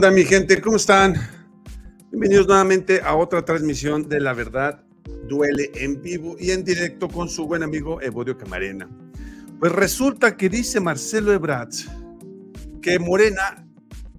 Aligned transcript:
onda, 0.00 0.10
mi 0.10 0.24
gente? 0.24 0.62
¿Cómo 0.62 0.76
están? 0.76 1.14
Bienvenidos 2.10 2.46
nuevamente 2.46 3.02
a 3.02 3.14
otra 3.16 3.44
transmisión 3.44 4.08
de 4.08 4.18
La 4.18 4.32
Verdad 4.32 4.82
Duele 5.28 5.70
en 5.74 6.00
vivo 6.00 6.36
y 6.40 6.52
en 6.52 6.64
directo 6.64 7.06
con 7.06 7.28
su 7.28 7.46
buen 7.46 7.62
amigo 7.62 8.00
Evodio 8.00 8.38
Camarena. 8.38 8.88
Pues 9.58 9.72
resulta 9.72 10.38
que 10.38 10.48
dice 10.48 10.80
Marcelo 10.80 11.34
Ebrard 11.34 11.74
que 12.80 12.98
Morena 12.98 13.68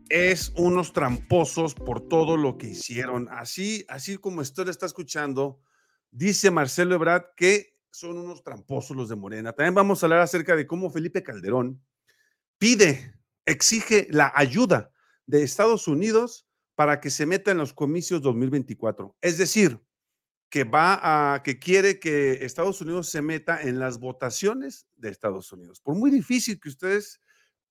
es 0.07 0.53
unos 0.55 0.93
tramposos 0.93 1.73
por 1.73 2.07
todo 2.07 2.37
lo 2.37 2.59
que 2.59 2.67
hicieron. 2.67 3.27
Así, 3.31 3.84
así 3.89 4.17
como 4.17 4.41
usted 4.41 4.67
está 4.67 4.85
escuchando, 4.85 5.63
dice 6.11 6.51
Marcelo 6.51 6.93
Ebrard 6.93 7.34
que 7.35 7.75
son 7.89 8.20
unos 8.20 8.43
tramposos 8.43 8.95
los 8.95 9.09
de 9.09 9.15
Morena. 9.15 9.53
También 9.53 9.73
vamos 9.73 10.03
a 10.03 10.05
hablar 10.05 10.20
acerca 10.20 10.55
de 10.55 10.67
cómo 10.67 10.91
Felipe 10.91 11.23
Calderón 11.23 11.81
pide, 12.59 13.15
exige 13.48 14.07
la 14.11 14.31
ayuda 14.35 14.91
de 15.25 15.43
Estados 15.43 15.88
Unidos 15.88 16.48
para 16.75 16.99
que 16.99 17.09
se 17.09 17.25
meta 17.25 17.52
en 17.52 17.57
los 17.57 17.73
comicios 17.73 18.21
2024. 18.21 19.16
Es 19.21 19.38
decir, 19.38 19.79
que 20.49 20.66
va 20.66 20.99
a, 21.34 21.43
que 21.43 21.59
quiere 21.59 21.99
que 21.99 22.45
Estados 22.45 22.82
Unidos 22.82 23.09
se 23.09 23.21
meta 23.21 23.62
en 23.62 23.79
las 23.79 23.99
votaciones 23.99 24.85
de 24.98 25.10
Estados 25.10 25.51
Unidos. 25.54 25.79
Por 25.79 25.95
muy 25.95 26.12
difícil 26.12 26.60
que 26.60 26.68
ustedes 26.68 27.21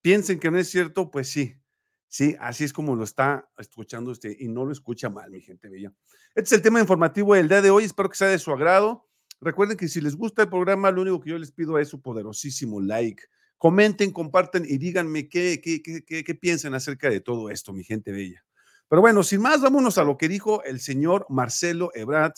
piensen 0.00 0.40
que 0.40 0.50
no 0.50 0.58
es 0.58 0.70
cierto, 0.70 1.10
pues 1.10 1.28
sí, 1.28 1.60
sí, 2.08 2.36
así 2.40 2.64
es 2.64 2.72
como 2.72 2.96
lo 2.96 3.04
está 3.04 3.50
escuchando 3.58 4.10
usted 4.10 4.34
y 4.38 4.48
no 4.48 4.64
lo 4.64 4.72
escucha 4.72 5.10
mal, 5.10 5.30
mi 5.30 5.42
gente 5.42 5.68
bella. 5.68 5.92
Este 6.34 6.42
es 6.48 6.52
el 6.52 6.62
tema 6.62 6.80
informativo 6.80 7.34
del 7.34 7.48
día 7.48 7.60
de 7.60 7.70
hoy, 7.70 7.84
espero 7.84 8.08
que 8.08 8.16
sea 8.16 8.28
de 8.28 8.38
su 8.38 8.50
agrado. 8.50 9.06
Recuerden 9.42 9.76
que 9.76 9.88
si 9.88 10.00
les 10.00 10.16
gusta 10.16 10.42
el 10.42 10.48
programa, 10.48 10.90
lo 10.90 11.02
único 11.02 11.20
que 11.20 11.30
yo 11.30 11.38
les 11.38 11.52
pido 11.52 11.78
es 11.78 11.88
su 11.88 12.00
poderosísimo 12.00 12.80
like. 12.80 13.24
Comenten, 13.60 14.10
comparten 14.10 14.64
y 14.66 14.78
díganme 14.78 15.28
qué, 15.28 15.60
qué, 15.60 15.82
qué, 15.82 16.24
qué 16.24 16.34
piensan 16.34 16.72
acerca 16.72 17.10
de 17.10 17.20
todo 17.20 17.50
esto, 17.50 17.74
mi 17.74 17.84
gente 17.84 18.10
bella. 18.10 18.42
Pero 18.88 19.02
bueno, 19.02 19.22
sin 19.22 19.42
más, 19.42 19.60
vámonos 19.60 19.98
a 19.98 20.04
lo 20.04 20.16
que 20.16 20.30
dijo 20.30 20.64
el 20.64 20.80
señor 20.80 21.26
Marcelo 21.28 21.90
Ebrard 21.94 22.32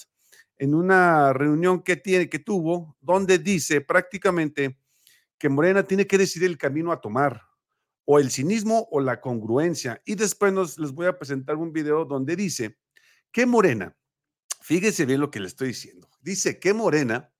en 0.58 0.74
una 0.74 1.32
reunión 1.32 1.84
que 1.84 1.94
tiene, 1.94 2.28
que 2.28 2.40
tuvo, 2.40 2.96
donde 3.00 3.38
dice 3.38 3.80
prácticamente 3.82 4.80
que 5.38 5.48
Morena 5.48 5.84
tiene 5.84 6.08
que 6.08 6.18
decidir 6.18 6.50
el 6.50 6.58
camino 6.58 6.90
a 6.90 7.00
tomar, 7.00 7.40
o 8.04 8.18
el 8.18 8.32
cinismo 8.32 8.88
o 8.90 9.00
la 9.00 9.20
congruencia. 9.20 10.02
Y 10.04 10.16
después 10.16 10.52
nos, 10.52 10.76
les 10.76 10.90
voy 10.90 11.06
a 11.06 11.16
presentar 11.16 11.54
un 11.54 11.72
video 11.72 12.04
donde 12.04 12.34
dice 12.34 12.78
que 13.30 13.46
Morena, 13.46 13.96
fíjese 14.60 15.06
bien 15.06 15.20
lo 15.20 15.30
que 15.30 15.38
le 15.38 15.46
estoy 15.46 15.68
diciendo, 15.68 16.10
dice 16.20 16.58
que 16.58 16.74
Morena 16.74 17.32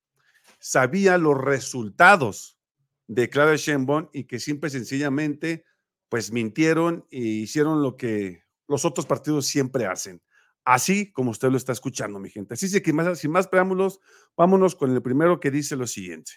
sabía 0.60 1.18
los 1.18 1.36
resultados 1.36 2.60
de 3.06 3.28
Claudia 3.28 3.56
Sheinbaum 3.56 4.08
y 4.12 4.24
que 4.24 4.38
simple 4.38 4.68
y 4.68 4.72
sencillamente 4.72 5.64
pues 6.08 6.32
mintieron 6.32 7.06
e 7.10 7.18
hicieron 7.18 7.82
lo 7.82 7.96
que 7.96 8.42
los 8.68 8.84
otros 8.84 9.06
partidos 9.06 9.46
siempre 9.46 9.86
hacen 9.86 10.22
así 10.64 11.12
como 11.12 11.30
usted 11.30 11.50
lo 11.50 11.56
está 11.56 11.72
escuchando, 11.72 12.18
mi 12.18 12.30
gente. 12.30 12.54
Así 12.54 12.80
que 12.80 12.92
más, 12.92 13.18
sin 13.18 13.30
más 13.30 13.48
preámbulos, 13.48 14.00
vámonos 14.36 14.74
con 14.74 14.92
el 14.92 15.02
primero 15.02 15.40
que 15.40 15.50
dice 15.50 15.76
lo 15.76 15.86
siguiente. 15.86 16.32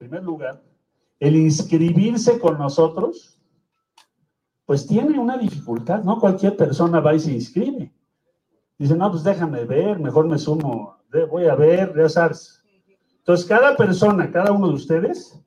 En 0.00 0.08
primer 0.08 0.24
lugar, 0.24 0.62
el 1.18 1.36
inscribirse 1.36 2.38
con 2.38 2.58
nosotros, 2.58 3.38
pues 4.64 4.86
tiene 4.86 5.18
una 5.18 5.36
dificultad, 5.36 6.02
¿no? 6.04 6.18
Cualquier 6.18 6.56
persona 6.56 7.00
va 7.00 7.14
y 7.14 7.20
se 7.20 7.32
inscribe. 7.32 7.92
Dice, 8.78 8.96
no, 8.96 9.10
pues 9.10 9.24
déjame 9.24 9.64
ver, 9.64 9.98
mejor 9.98 10.26
me 10.26 10.38
sumo, 10.38 10.96
voy 11.28 11.44
a 11.46 11.54
ver, 11.54 11.94
ya 11.94 12.08
sabes. 12.08 12.62
Entonces, 13.18 13.46
cada 13.46 13.76
persona, 13.76 14.30
cada 14.30 14.52
uno 14.52 14.68
de 14.68 14.74
ustedes, 14.74 15.38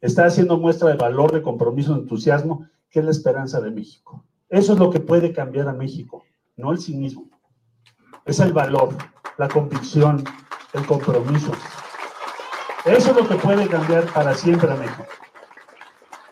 está 0.00 0.24
haciendo 0.24 0.58
muestra 0.58 0.88
de 0.88 0.96
valor, 0.96 1.32
de 1.32 1.42
compromiso, 1.42 1.94
de 1.94 2.00
entusiasmo, 2.00 2.66
que 2.90 3.00
es 3.00 3.04
la 3.04 3.10
esperanza 3.10 3.60
de 3.60 3.70
México. 3.70 4.24
Eso 4.48 4.72
es 4.72 4.78
lo 4.78 4.90
que 4.90 5.00
puede 5.00 5.32
cambiar 5.32 5.68
a 5.68 5.72
México 5.72 6.24
no 6.60 6.72
el 6.72 6.78
cinismo. 6.78 7.28
Es 8.24 8.38
el 8.38 8.52
valor, 8.52 8.90
la 9.38 9.48
convicción, 9.48 10.22
el 10.72 10.86
compromiso. 10.86 11.52
Eso 12.84 13.10
es 13.10 13.16
lo 13.16 13.26
que 13.26 13.34
puede 13.36 13.66
cambiar 13.66 14.04
para 14.12 14.34
siempre 14.34 14.70
a 14.70 14.76
México. 14.76 15.04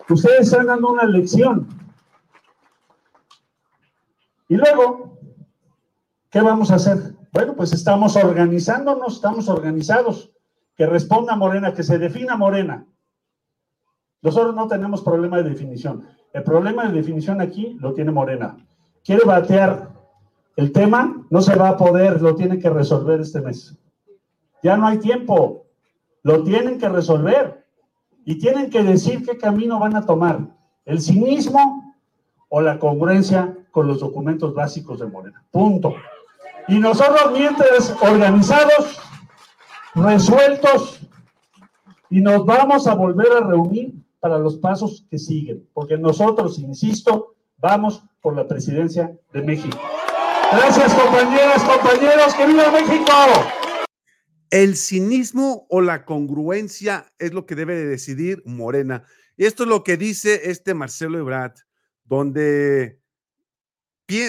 Ustedes 0.08 0.46
están 0.46 0.66
dando 0.66 0.88
una 0.88 1.04
lección. 1.04 1.68
Y 4.48 4.56
luego, 4.56 5.18
¿qué 6.30 6.40
vamos 6.40 6.70
a 6.70 6.76
hacer? 6.76 7.14
Bueno, 7.32 7.54
pues 7.54 7.72
estamos 7.72 8.16
organizándonos, 8.16 9.16
estamos 9.16 9.48
organizados. 9.48 10.30
Que 10.76 10.86
responda 10.86 11.36
Morena, 11.36 11.74
que 11.74 11.82
se 11.82 11.98
defina 11.98 12.36
Morena. 12.36 12.86
Nosotros 14.22 14.54
no 14.54 14.66
tenemos 14.66 15.02
problema 15.02 15.38
de 15.38 15.50
definición. 15.50 16.04
El 16.32 16.42
problema 16.42 16.86
de 16.86 16.92
definición 16.92 17.40
aquí 17.40 17.76
lo 17.80 17.92
tiene 17.92 18.10
Morena. 18.10 18.56
Quiere 19.04 19.24
batear 19.24 19.98
el 20.58 20.72
tema 20.72 21.24
no 21.30 21.40
se 21.40 21.54
va 21.54 21.68
a 21.68 21.76
poder, 21.76 22.20
lo 22.20 22.34
tiene 22.34 22.58
que 22.58 22.68
resolver 22.68 23.20
este 23.20 23.40
mes. 23.40 23.78
Ya 24.60 24.76
no 24.76 24.88
hay 24.88 24.98
tiempo, 24.98 25.66
lo 26.24 26.42
tienen 26.42 26.80
que 26.80 26.88
resolver 26.88 27.64
y 28.24 28.40
tienen 28.40 28.68
que 28.68 28.82
decir 28.82 29.24
qué 29.24 29.38
camino 29.38 29.78
van 29.78 29.94
a 29.94 30.04
tomar, 30.04 30.40
el 30.84 31.00
cinismo 31.00 31.94
o 32.48 32.60
la 32.60 32.80
congruencia 32.80 33.56
con 33.70 33.86
los 33.86 34.00
documentos 34.00 34.52
básicos 34.52 34.98
de 34.98 35.06
Morena. 35.06 35.44
Punto. 35.52 35.94
Y 36.66 36.80
nosotros 36.80 37.30
mientras 37.32 37.94
organizados, 38.02 38.98
resueltos, 39.94 41.06
y 42.10 42.20
nos 42.20 42.44
vamos 42.44 42.88
a 42.88 42.96
volver 42.96 43.30
a 43.30 43.46
reunir 43.46 43.94
para 44.20 44.38
los 44.38 44.56
pasos 44.58 45.06
que 45.10 45.18
siguen, 45.18 45.68
porque 45.72 45.96
nosotros, 45.96 46.58
insisto, 46.58 47.36
vamos 47.58 48.02
por 48.20 48.34
la 48.34 48.46
presidencia 48.46 49.16
de 49.32 49.42
México. 49.42 49.78
Gracias, 50.50 50.94
compañeras, 50.94 51.62
compañeros. 51.62 52.34
¡Que 52.34 52.46
viva 52.46 52.70
México! 52.70 53.12
El 54.50 54.76
cinismo 54.76 55.66
o 55.68 55.82
la 55.82 56.06
congruencia 56.06 57.12
es 57.18 57.34
lo 57.34 57.44
que 57.44 57.54
debe 57.54 57.76
de 57.76 57.86
decidir 57.86 58.42
Morena. 58.46 59.04
Y 59.36 59.44
esto 59.44 59.64
es 59.64 59.68
lo 59.68 59.84
que 59.84 59.98
dice 59.98 60.50
este 60.50 60.72
Marcelo 60.72 61.18
Ebrard, 61.18 61.52
donde, 62.04 63.02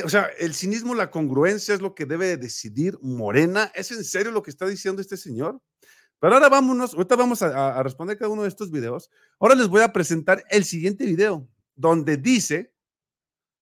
o 0.03 0.09
sea, 0.09 0.29
el 0.37 0.53
cinismo, 0.53 0.93
la 0.93 1.09
congruencia 1.09 1.73
es 1.73 1.81
lo 1.81 1.95
que 1.95 2.05
debe 2.05 2.27
de 2.27 2.37
decidir 2.37 2.99
Morena. 3.01 3.71
¿Es 3.73 3.91
en 3.91 4.03
serio 4.03 4.31
lo 4.31 4.43
que 4.43 4.51
está 4.51 4.67
diciendo 4.67 5.01
este 5.01 5.15
señor? 5.15 5.61
Pero 6.19 6.33
ahora 6.33 6.49
vámonos, 6.49 6.93
ahorita 6.93 7.15
vamos 7.15 7.41
a, 7.41 7.79
a 7.79 7.83
responder 7.83 8.17
cada 8.17 8.31
uno 8.31 8.43
de 8.43 8.49
estos 8.49 8.71
videos. 8.71 9.09
Ahora 9.39 9.55
les 9.55 9.67
voy 9.67 9.81
a 9.81 9.93
presentar 9.93 10.43
el 10.49 10.65
siguiente 10.65 11.05
video, 11.05 11.47
donde 11.75 12.17
dice, 12.17 12.73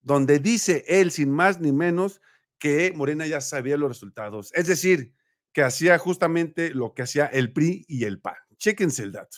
donde 0.01 0.40
dice 0.40 0.84
él, 0.88 1.12
sin 1.12 1.31
más 1.31 1.59
ni 1.59 1.72
menos, 1.72 2.22
que 2.57 2.91
Morena 2.95 3.28
ya 3.28 3.41
sabía 3.41 3.78
los 3.78 3.90
resultados. 3.90 4.51
Es 4.53 4.68
decir, 4.68 5.13
que 5.53 5.63
hacía 5.63 5.97
justamente 5.97 6.72
lo 6.72 6.94
que 6.94 7.03
hacía 7.03 7.25
el 7.25 7.51
PRI 7.51 7.85
y 7.88 8.06
el 8.06 8.19
PAN. 8.19 8.35
Chéquense 8.57 9.03
el 9.03 9.12
dato. 9.12 9.38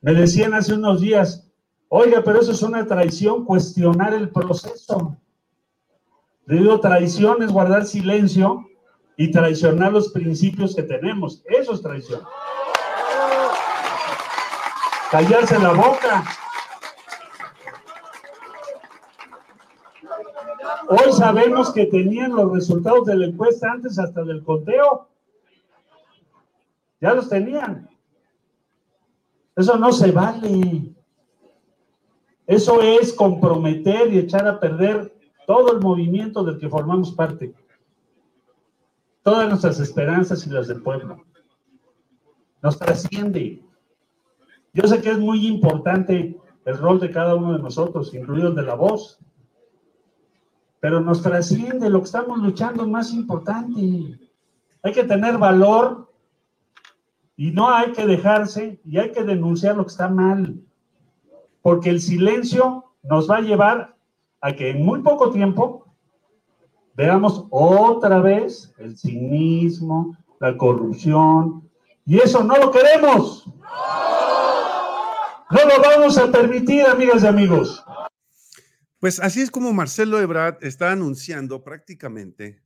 Me 0.00 0.12
decían 0.12 0.52
hace 0.52 0.74
unos 0.74 1.00
días, 1.00 1.50
oiga, 1.88 2.22
pero 2.22 2.40
eso 2.40 2.52
es 2.52 2.62
una 2.62 2.86
traición, 2.86 3.44
cuestionar 3.44 4.12
el 4.12 4.30
proceso. 4.30 5.18
Le 6.46 6.58
digo, 6.58 6.78
traición 6.80 7.42
es 7.42 7.50
guardar 7.50 7.86
silencio 7.86 8.66
y 9.16 9.30
traicionar 9.30 9.92
los 9.92 10.10
principios 10.10 10.74
que 10.74 10.82
tenemos. 10.82 11.42
Eso 11.44 11.74
es 11.74 11.82
traición. 11.82 12.22
Callarse 15.10 15.58
la 15.58 15.72
boca. 15.72 16.24
Hoy 20.88 21.12
sabemos 21.12 21.72
que 21.72 21.86
tenían 21.86 22.34
los 22.34 22.52
resultados 22.52 23.06
de 23.06 23.16
la 23.16 23.26
encuesta 23.26 23.70
antes 23.70 23.98
hasta 23.98 24.22
del 24.22 24.42
conteo. 24.42 25.08
Ya 27.00 27.14
los 27.14 27.28
tenían. 27.28 27.88
Eso 29.56 29.78
no 29.78 29.92
se 29.92 30.10
vale. 30.10 30.94
Eso 32.46 32.82
es 32.82 33.12
comprometer 33.12 34.12
y 34.12 34.18
echar 34.18 34.46
a 34.46 34.58
perder 34.58 35.14
todo 35.46 35.72
el 35.72 35.80
movimiento 35.80 36.42
del 36.42 36.58
que 36.58 36.68
formamos 36.68 37.12
parte. 37.12 37.54
Todas 39.24 39.48
nuestras 39.48 39.80
esperanzas 39.80 40.46
y 40.46 40.50
las 40.50 40.68
del 40.68 40.82
pueblo. 40.82 41.24
Nos 42.62 42.78
trasciende. 42.78 43.64
Yo 44.74 44.86
sé 44.86 45.00
que 45.00 45.12
es 45.12 45.18
muy 45.18 45.46
importante 45.46 46.38
el 46.66 46.78
rol 46.78 47.00
de 47.00 47.10
cada 47.10 47.34
uno 47.34 47.54
de 47.54 47.62
nosotros, 47.62 48.12
incluido 48.12 48.48
el 48.48 48.54
de 48.54 48.62
la 48.64 48.74
voz, 48.74 49.18
pero 50.78 51.00
nos 51.00 51.22
trasciende, 51.22 51.88
lo 51.88 52.00
que 52.00 52.04
estamos 52.04 52.38
luchando 52.38 52.86
más 52.86 53.14
importante. 53.14 54.18
Hay 54.82 54.92
que 54.92 55.04
tener 55.04 55.38
valor 55.38 56.12
y 57.34 57.50
no 57.50 57.70
hay 57.70 57.92
que 57.92 58.06
dejarse 58.06 58.78
y 58.84 58.98
hay 58.98 59.10
que 59.10 59.24
denunciar 59.24 59.78
lo 59.78 59.84
que 59.84 59.92
está 59.92 60.10
mal, 60.10 60.60
porque 61.62 61.88
el 61.88 62.02
silencio 62.02 62.92
nos 63.02 63.30
va 63.30 63.38
a 63.38 63.40
llevar 63.40 63.96
a 64.42 64.52
que 64.52 64.68
en 64.68 64.84
muy 64.84 65.00
poco 65.00 65.30
tiempo 65.30 65.83
veamos 66.94 67.46
otra 67.50 68.20
vez 68.20 68.72
el 68.78 68.96
cinismo, 68.96 70.16
la 70.40 70.56
corrupción, 70.56 71.70
y 72.06 72.18
eso 72.18 72.42
no 72.44 72.56
lo 72.56 72.70
queremos. 72.70 73.46
No 75.50 75.60
lo 75.68 75.80
vamos 75.82 76.18
a 76.18 76.30
permitir, 76.30 76.86
amigas 76.86 77.22
y 77.22 77.26
amigos. 77.26 77.84
Pues 78.98 79.20
así 79.20 79.42
es 79.42 79.50
como 79.50 79.72
Marcelo 79.72 80.20
Ebrard 80.20 80.56
está 80.62 80.90
anunciando 80.90 81.62
prácticamente 81.62 82.62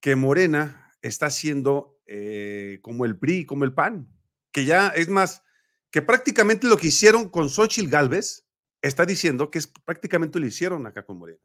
que 0.00 0.16
Morena 0.16 0.90
está 1.02 1.30
siendo 1.30 1.98
eh, 2.06 2.78
como 2.82 3.04
el 3.04 3.18
PRI, 3.18 3.44
como 3.44 3.64
el 3.64 3.74
PAN, 3.74 4.08
que 4.52 4.64
ya 4.64 4.88
es 4.88 5.08
más, 5.08 5.42
que 5.90 6.02
prácticamente 6.02 6.66
lo 6.66 6.76
que 6.76 6.88
hicieron 6.88 7.28
con 7.28 7.50
Xochitl 7.50 7.90
Galvez, 7.90 8.46
está 8.80 9.04
diciendo 9.04 9.50
que 9.50 9.58
es, 9.58 9.66
prácticamente 9.66 10.38
lo 10.38 10.46
hicieron 10.46 10.86
acá 10.86 11.04
con 11.04 11.18
Morena, 11.18 11.40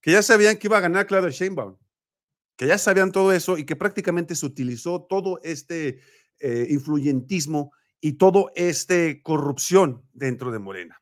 que 0.00 0.12
ya 0.12 0.22
sabían 0.22 0.56
que 0.56 0.66
iba 0.66 0.78
a 0.78 0.82
ganar 0.82 1.06
Claudia 1.06 1.30
Sheinbaum, 1.30 1.76
que 2.56 2.66
ya 2.66 2.78
sabían 2.78 3.12
todo 3.12 3.32
eso 3.32 3.58
y 3.58 3.64
que 3.64 3.76
prácticamente 3.76 4.34
se 4.34 4.46
utilizó 4.46 5.06
todo 5.08 5.40
este 5.42 6.00
eh, 6.40 6.66
influyentismo 6.70 7.72
y 8.00 8.12
todo 8.12 8.52
este 8.54 9.22
corrupción 9.22 10.04
dentro 10.12 10.50
de 10.50 10.58
Morena. 10.58 11.00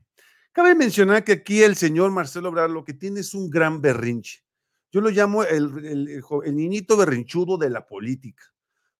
Cabe 0.52 0.75
mencionar 0.75 1.25
que 1.25 1.32
aquí 1.32 1.62
el 1.62 1.76
señor 1.76 2.11
Marcelo 2.11 2.49
Obrador 2.49 2.70
lo 2.70 2.84
que 2.84 2.94
tiene 2.94 3.20
es 3.20 3.34
un 3.34 3.50
gran 3.50 3.82
berrinche. 3.82 4.43
Yo 4.90 5.02
lo 5.02 5.11
llamo 5.11 5.44
el, 5.44 6.23
niñito 6.55 6.96
berrinchudo 6.96 7.58
de 7.58 7.69
la 7.69 7.87
política, 7.87 8.44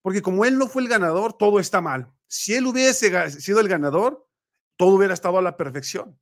porque 0.03 0.21
como 0.21 0.45
él 0.45 0.59
no 0.59 0.69
fue 0.69 0.83
el 0.83 0.89
ganador, 0.89 1.39
todo 1.39 1.59
está 1.59 1.81
mal. 1.81 2.13
Si 2.27 2.55
él 2.55 2.67
hubiese 2.67 3.31
sido 3.41 3.61
el 3.61 3.69
ganador, 3.69 4.29
todo 4.77 4.91
hubiera 4.91 5.15
estado 5.15 5.39
a 5.39 5.43
la 5.43 5.57
perfección. 5.57 6.19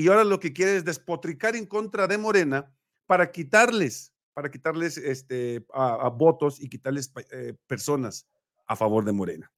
Y 0.00 0.08
ahora 0.08 0.24
lo 0.24 0.40
que 0.40 0.54
quiere 0.54 0.76
es 0.76 0.84
despotricar 0.86 1.54
en 1.56 1.66
contra 1.66 2.06
de 2.06 2.16
Morena 2.16 2.74
para 3.04 3.30
quitarles, 3.30 4.14
para 4.32 4.50
quitarles 4.50 4.96
este, 4.96 5.66
a, 5.74 6.08
votos 6.08 6.58
y 6.58 6.70
quitarles 6.70 7.12
eh, 7.30 7.52
personas 7.66 8.26
a 8.66 8.76
favor 8.76 9.04
de 9.04 9.12
Morena. 9.12 9.52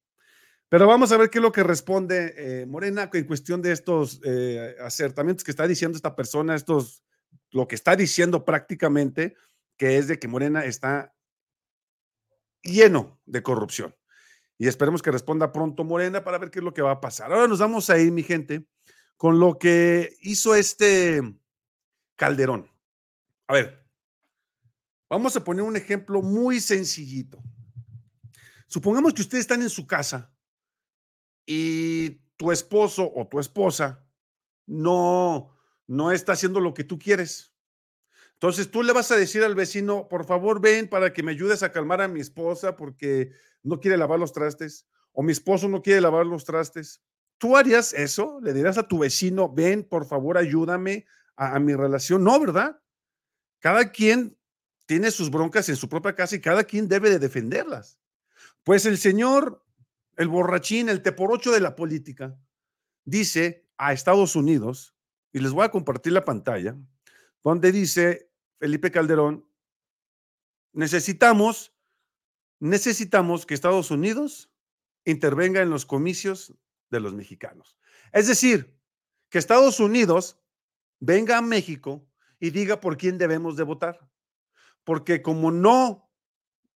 Pero 0.67 0.85
vamos 0.85 1.13
a 1.13 1.17
ver 1.17 1.29
qué 1.29 1.37
es 1.37 1.41
lo 1.41 1.53
que 1.53 1.63
responde 1.63 2.33
eh, 2.35 2.65
Morena 2.65 3.09
en 3.13 3.23
cuestión 3.23 3.61
de 3.61 3.71
estos 3.71 4.19
eh, 4.25 4.75
acertamientos 4.81 5.45
que 5.45 5.51
está 5.51 5.65
diciendo 5.65 5.95
esta 5.95 6.13
persona, 6.13 6.55
estos, 6.55 7.05
lo 7.51 7.65
que 7.65 7.75
está 7.75 7.95
diciendo 7.95 8.43
prácticamente, 8.43 9.37
que 9.77 9.97
es 9.97 10.09
de 10.09 10.19
que 10.19 10.27
Morena 10.27 10.65
está 10.65 11.15
lleno 12.63 13.17
de 13.25 13.41
corrupción. 13.41 13.95
Y 14.57 14.67
esperemos 14.67 15.01
que 15.01 15.11
responda 15.11 15.53
pronto 15.53 15.85
Morena 15.85 16.21
para 16.21 16.37
ver 16.37 16.51
qué 16.51 16.59
es 16.59 16.65
lo 16.65 16.73
que 16.73 16.81
va 16.81 16.91
a 16.91 16.99
pasar. 16.99 17.31
Ahora 17.31 17.47
nos 17.47 17.59
vamos 17.59 17.89
a 17.89 17.97
ir, 17.97 18.11
mi 18.11 18.23
gente, 18.23 18.67
con 19.17 19.39
lo 19.39 19.57
que 19.57 20.17
hizo 20.21 20.55
este 20.55 21.21
Calderón. 22.15 22.69
A 23.47 23.53
ver, 23.53 23.85
vamos 25.09 25.35
a 25.35 25.43
poner 25.43 25.63
un 25.63 25.75
ejemplo 25.75 26.21
muy 26.21 26.59
sencillito. 26.59 27.41
Supongamos 28.67 29.13
que 29.13 29.21
ustedes 29.21 29.41
están 29.41 29.61
en 29.61 29.69
su 29.69 29.85
casa 29.85 30.33
y 31.45 32.21
tu 32.37 32.51
esposo 32.51 33.11
o 33.15 33.27
tu 33.27 33.39
esposa 33.39 34.03
no, 34.65 35.55
no 35.87 36.11
está 36.11 36.33
haciendo 36.33 36.59
lo 36.59 36.73
que 36.73 36.83
tú 36.83 36.97
quieres. 36.97 37.53
Entonces 38.33 38.71
tú 38.71 38.83
le 38.83 38.91
vas 38.91 39.11
a 39.11 39.15
decir 39.15 39.43
al 39.43 39.55
vecino, 39.55 40.07
por 40.09 40.25
favor 40.25 40.59
ven 40.59 40.89
para 40.89 41.13
que 41.13 41.23
me 41.23 41.31
ayudes 41.31 41.63
a 41.63 41.71
calmar 41.71 42.01
a 42.01 42.07
mi 42.07 42.19
esposa 42.19 42.75
porque 42.75 43.31
no 43.61 43.79
quiere 43.79 43.97
lavar 43.97 44.19
los 44.19 44.33
trastes 44.33 44.87
o 45.13 45.23
mi 45.23 45.31
esposo 45.31 45.69
no 45.69 45.81
quiere 45.81 46.01
lavar 46.01 46.25
los 46.25 46.43
trastes. 46.43 47.01
¿Tú 47.43 47.57
harías 47.57 47.91
eso? 47.91 48.39
¿Le 48.41 48.53
dirás 48.53 48.77
a 48.77 48.87
tu 48.87 48.99
vecino, 48.99 49.49
ven, 49.49 49.83
por 49.83 50.05
favor, 50.05 50.37
ayúdame 50.37 51.05
a, 51.35 51.57
a 51.57 51.59
mi 51.59 51.73
relación? 51.75 52.23
No, 52.23 52.39
¿verdad? 52.39 52.79
Cada 53.59 53.91
quien 53.91 54.37
tiene 54.85 55.11
sus 55.11 55.29
broncas 55.29 55.67
en 55.67 55.75
su 55.75 55.89
propia 55.89 56.15
casa 56.15 56.37
y 56.37 56.39
cada 56.39 56.63
quien 56.63 56.87
debe 56.87 57.09
de 57.09 57.19
defenderlas. 57.19 57.99
Pues 58.63 58.85
el 58.85 58.97
Señor 58.97 59.61
el 60.15 60.29
borrachín, 60.29 60.87
el 60.87 61.01
teporocho 61.01 61.51
de 61.51 61.59
la 61.59 61.75
política, 61.75 62.33
dice 63.03 63.67
a 63.75 63.91
Estados 63.91 64.37
Unidos, 64.37 64.95
y 65.33 65.39
les 65.39 65.51
voy 65.51 65.65
a 65.65 65.71
compartir 65.71 66.13
la 66.13 66.23
pantalla, 66.23 66.77
donde 67.43 67.73
dice 67.73 68.31
Felipe 68.57 68.89
Calderón, 68.89 69.45
necesitamos, 70.71 71.73
necesitamos 72.61 73.45
que 73.45 73.53
Estados 73.53 73.91
Unidos 73.91 74.49
intervenga 75.03 75.61
en 75.61 75.69
los 75.69 75.85
comicios 75.85 76.53
de 76.93 77.01
los 77.01 77.13
mexicanos. 77.13 77.77
Es 78.13 78.27
decir, 78.27 78.79
que 79.29 79.39
Estados 79.39 79.81
Unidos 79.81 80.39
venga 80.99 81.37
a 81.37 81.41
México 81.41 82.07
y 82.39 82.51
diga 82.51 82.79
por 82.79 82.95
quién 82.95 83.17
debemos 83.17 83.57
de 83.57 83.63
votar. 83.63 83.99
Porque 84.85 85.21
como 85.21 85.51
no 85.51 86.03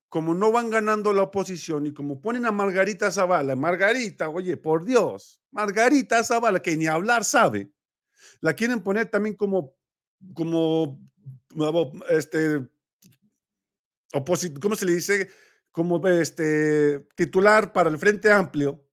como 0.10 0.34
no 0.34 0.52
van 0.52 0.70
ganando 0.70 1.12
la 1.12 1.24
oposición 1.24 1.86
y 1.86 1.94
como 1.94 2.22
ponen 2.22 2.46
a 2.46 2.52
Margarita 2.52 3.12
Zavala, 3.12 3.56
Margarita, 3.56 4.30
oye, 4.30 4.56
por 4.56 4.86
Dios, 4.86 5.42
Margarita 5.52 6.24
Zavala, 6.24 6.62
que 6.62 6.78
ni 6.78 6.88
hablar 6.88 7.26
sabe, 7.26 7.72
la 8.40 8.54
quieren 8.54 8.82
poner 8.82 9.08
también 9.08 9.36
como, 9.36 9.76
como, 10.34 11.00
este, 12.10 12.68
¿cómo 14.62 14.76
se 14.76 14.86
le 14.86 14.94
dice? 14.94 15.30
Como 15.72 16.06
este, 16.08 17.08
titular 17.16 17.74
para 17.74 17.90
el 17.90 17.98
Frente 17.98 18.32
Amplio, 18.32 18.87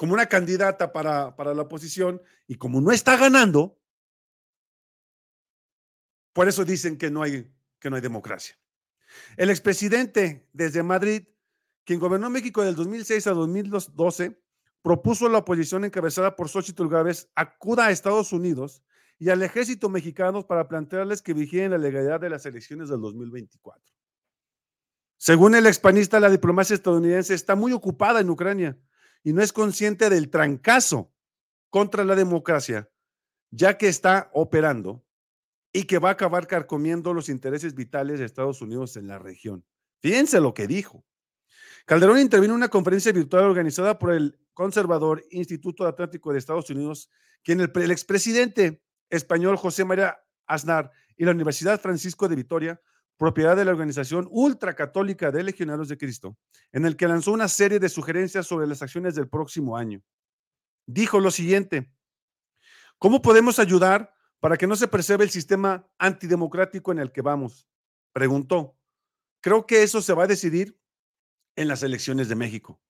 como 0.00 0.14
una 0.14 0.30
candidata 0.30 0.94
para, 0.94 1.36
para 1.36 1.52
la 1.52 1.60
oposición, 1.60 2.22
y 2.46 2.54
como 2.54 2.80
no 2.80 2.90
está 2.90 3.18
ganando, 3.18 3.78
por 6.32 6.48
eso 6.48 6.64
dicen 6.64 6.96
que 6.96 7.10
no 7.10 7.22
hay, 7.22 7.52
que 7.78 7.90
no 7.90 7.96
hay 7.96 8.00
democracia. 8.00 8.58
El 9.36 9.50
expresidente 9.50 10.48
desde 10.54 10.82
Madrid, 10.82 11.24
quien 11.84 12.00
gobernó 12.00 12.30
México 12.30 12.64
del 12.64 12.76
2006 12.76 13.26
a 13.26 13.32
2012, 13.32 14.42
propuso 14.80 15.26
a 15.26 15.28
la 15.28 15.36
oposición 15.36 15.84
encabezada 15.84 16.34
por 16.34 16.48
Xochitl 16.48 16.88
Gávez 16.88 17.28
acuda 17.34 17.84
a 17.84 17.90
Estados 17.90 18.32
Unidos 18.32 18.82
y 19.18 19.28
al 19.28 19.42
ejército 19.42 19.90
mexicano 19.90 20.46
para 20.46 20.66
plantearles 20.66 21.20
que 21.20 21.34
vigilen 21.34 21.72
la 21.72 21.78
legalidad 21.78 22.20
de 22.20 22.30
las 22.30 22.46
elecciones 22.46 22.88
del 22.88 23.02
2024. 23.02 23.84
Según 25.18 25.56
el 25.56 25.66
expanista, 25.66 26.18
la 26.20 26.30
diplomacia 26.30 26.72
estadounidense 26.72 27.34
está 27.34 27.54
muy 27.54 27.74
ocupada 27.74 28.20
en 28.20 28.30
Ucrania 28.30 28.78
y 29.22 29.32
no 29.32 29.42
es 29.42 29.52
consciente 29.52 30.10
del 30.10 30.30
trancazo 30.30 31.12
contra 31.68 32.04
la 32.04 32.14
democracia, 32.14 32.90
ya 33.50 33.78
que 33.78 33.88
está 33.88 34.30
operando 34.32 35.04
y 35.72 35.84
que 35.84 35.98
va 35.98 36.10
a 36.10 36.12
acabar 36.12 36.46
carcomiendo 36.46 37.14
los 37.14 37.28
intereses 37.28 37.74
vitales 37.74 38.18
de 38.18 38.26
Estados 38.26 38.60
Unidos 38.60 38.96
en 38.96 39.06
la 39.06 39.18
región. 39.18 39.64
Fíjense 40.00 40.40
lo 40.40 40.54
que 40.54 40.66
dijo. 40.66 41.04
Calderón 41.86 42.18
intervino 42.18 42.54
en 42.54 42.58
una 42.58 42.68
conferencia 42.68 43.12
virtual 43.12 43.44
organizada 43.44 43.98
por 43.98 44.12
el 44.12 44.38
conservador 44.54 45.24
Instituto 45.30 45.86
Atlántico 45.86 46.32
de 46.32 46.38
Estados 46.38 46.70
Unidos, 46.70 47.10
quien 47.42 47.60
el, 47.60 47.70
el 47.74 47.90
expresidente 47.90 48.82
español 49.08 49.56
José 49.56 49.84
María 49.84 50.18
Aznar 50.46 50.90
y 51.16 51.24
la 51.24 51.32
Universidad 51.32 51.80
Francisco 51.80 52.28
de 52.28 52.36
Vitoria, 52.36 52.80
propiedad 53.20 53.54
de 53.54 53.66
la 53.66 53.72
organización 53.72 54.26
ultracatólica 54.30 55.30
de 55.30 55.42
Legionarios 55.42 55.88
de 55.88 55.98
Cristo, 55.98 56.38
en 56.72 56.86
el 56.86 56.96
que 56.96 57.06
lanzó 57.06 57.32
una 57.32 57.48
serie 57.48 57.78
de 57.78 57.90
sugerencias 57.90 58.46
sobre 58.46 58.66
las 58.66 58.80
acciones 58.80 59.14
del 59.14 59.28
próximo 59.28 59.76
año. 59.76 60.02
Dijo 60.86 61.20
lo 61.20 61.30
siguiente, 61.30 61.92
¿cómo 62.96 63.20
podemos 63.20 63.58
ayudar 63.58 64.14
para 64.40 64.56
que 64.56 64.66
no 64.66 64.74
se 64.74 64.88
preserve 64.88 65.24
el 65.24 65.30
sistema 65.30 65.86
antidemocrático 65.98 66.92
en 66.92 66.98
el 66.98 67.12
que 67.12 67.20
vamos? 67.20 67.68
Preguntó. 68.14 68.78
Creo 69.42 69.66
que 69.66 69.82
eso 69.82 70.00
se 70.00 70.14
va 70.14 70.24
a 70.24 70.26
decidir 70.26 70.80
en 71.56 71.68
las 71.68 71.82
elecciones 71.82 72.30
de 72.30 72.36
México, 72.36 72.80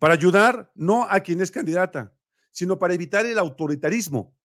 para 0.00 0.14
ayudar 0.14 0.72
no 0.74 1.04
a 1.08 1.20
quien 1.20 1.40
es 1.40 1.52
candidata, 1.52 2.12
sino 2.50 2.80
para 2.80 2.94
evitar 2.94 3.26
el 3.26 3.38
autoritarismo 3.38 4.36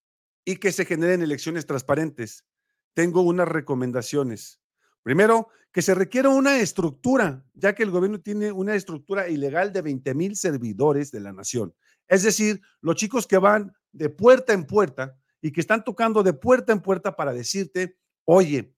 y 0.45 0.57
que 0.57 0.71
se 0.71 0.85
generen 0.85 1.23
elecciones 1.23 1.65
transparentes. 1.65 2.45
Tengo 2.93 3.21
unas 3.21 3.47
recomendaciones. 3.47 4.62
Primero, 5.03 5.49
que 5.71 5.81
se 5.81 5.93
requiera 5.93 6.29
una 6.29 6.59
estructura, 6.59 7.43
ya 7.53 7.73
que 7.73 7.83
el 7.83 7.91
gobierno 7.91 8.21
tiene 8.21 8.51
una 8.51 8.75
estructura 8.75 9.27
ilegal 9.27 9.73
de 9.73 9.81
20 9.81 10.13
mil 10.13 10.35
servidores 10.35 11.11
de 11.11 11.19
la 11.19 11.33
nación. 11.33 11.75
Es 12.07 12.23
decir, 12.23 12.61
los 12.81 12.95
chicos 12.95 13.27
que 13.27 13.37
van 13.37 13.73
de 13.91 14.09
puerta 14.09 14.53
en 14.53 14.65
puerta 14.65 15.17
y 15.41 15.51
que 15.51 15.61
están 15.61 15.83
tocando 15.83 16.23
de 16.23 16.33
puerta 16.33 16.71
en 16.71 16.81
puerta 16.81 17.15
para 17.15 17.33
decirte, 17.33 17.97
oye, 18.25 18.75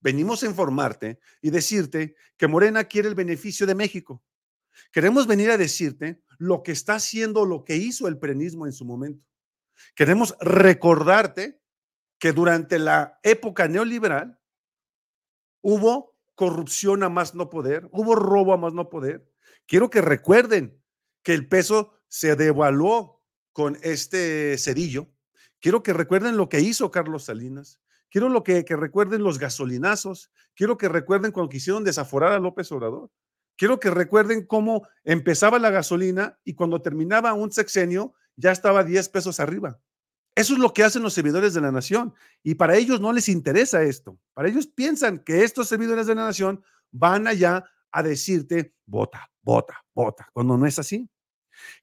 venimos 0.00 0.42
a 0.42 0.46
informarte 0.46 1.18
y 1.40 1.50
decirte 1.50 2.14
que 2.36 2.46
Morena 2.46 2.84
quiere 2.84 3.08
el 3.08 3.14
beneficio 3.14 3.66
de 3.66 3.74
México. 3.74 4.22
Queremos 4.92 5.26
venir 5.26 5.50
a 5.50 5.56
decirte 5.56 6.22
lo 6.38 6.62
que 6.62 6.72
está 6.72 6.96
haciendo, 6.96 7.46
lo 7.46 7.64
que 7.64 7.76
hizo 7.76 8.06
el 8.06 8.18
prenismo 8.18 8.66
en 8.66 8.72
su 8.72 8.84
momento. 8.84 9.26
Queremos 9.94 10.36
recordarte 10.40 11.60
que 12.18 12.32
durante 12.32 12.78
la 12.78 13.18
época 13.22 13.66
neoliberal 13.66 14.38
hubo 15.64 16.14
corrupción 16.36 17.02
a 17.02 17.08
más 17.08 17.34
no 17.34 17.50
poder, 17.50 17.88
hubo 17.90 18.14
robo 18.14 18.52
a 18.52 18.56
más 18.56 18.72
no 18.72 18.88
poder. 18.88 19.28
Quiero 19.66 19.90
que 19.90 20.00
recuerden 20.00 20.80
que 21.24 21.34
el 21.34 21.48
peso 21.48 21.94
se 22.06 22.36
devaluó 22.36 23.22
con 23.52 23.76
este 23.82 24.56
cedillo 24.58 25.08
Quiero 25.64 25.82
que 25.82 25.94
recuerden 25.94 26.36
lo 26.36 26.50
que 26.50 26.60
hizo 26.60 26.90
Carlos 26.90 27.24
Salinas. 27.24 27.80
Quiero 28.10 28.28
lo 28.28 28.44
que, 28.44 28.66
que 28.66 28.76
recuerden 28.76 29.22
los 29.22 29.38
gasolinazos. 29.38 30.30
Quiero 30.54 30.76
que 30.76 30.90
recuerden 30.90 31.32
cuando 31.32 31.48
quisieron 31.48 31.84
desaforar 31.84 32.32
a 32.32 32.38
López 32.38 32.70
Obrador. 32.70 33.10
Quiero 33.56 33.80
que 33.80 33.88
recuerden 33.88 34.46
cómo 34.46 34.86
empezaba 35.04 35.58
la 35.58 35.70
gasolina 35.70 36.38
y 36.44 36.52
cuando 36.52 36.82
terminaba 36.82 37.32
un 37.32 37.50
sexenio 37.50 38.12
ya 38.36 38.52
estaba 38.52 38.84
10 38.84 39.08
pesos 39.08 39.40
arriba. 39.40 39.80
Eso 40.34 40.54
es 40.54 40.58
lo 40.58 40.72
que 40.72 40.82
hacen 40.82 41.02
los 41.02 41.14
servidores 41.14 41.54
de 41.54 41.60
la 41.60 41.70
nación. 41.70 42.14
Y 42.42 42.56
para 42.56 42.76
ellos 42.76 43.00
no 43.00 43.12
les 43.12 43.28
interesa 43.28 43.82
esto. 43.82 44.18
Para 44.32 44.48
ellos 44.48 44.66
piensan 44.66 45.20
que 45.20 45.44
estos 45.44 45.68
servidores 45.68 46.06
de 46.06 46.14
la 46.14 46.24
nación 46.24 46.62
van 46.90 47.26
allá 47.26 47.64
a 47.92 48.02
decirte, 48.02 48.74
vota, 48.86 49.30
vota, 49.42 49.84
vota, 49.94 50.28
cuando 50.32 50.56
no 50.58 50.66
es 50.66 50.78
así. 50.78 51.08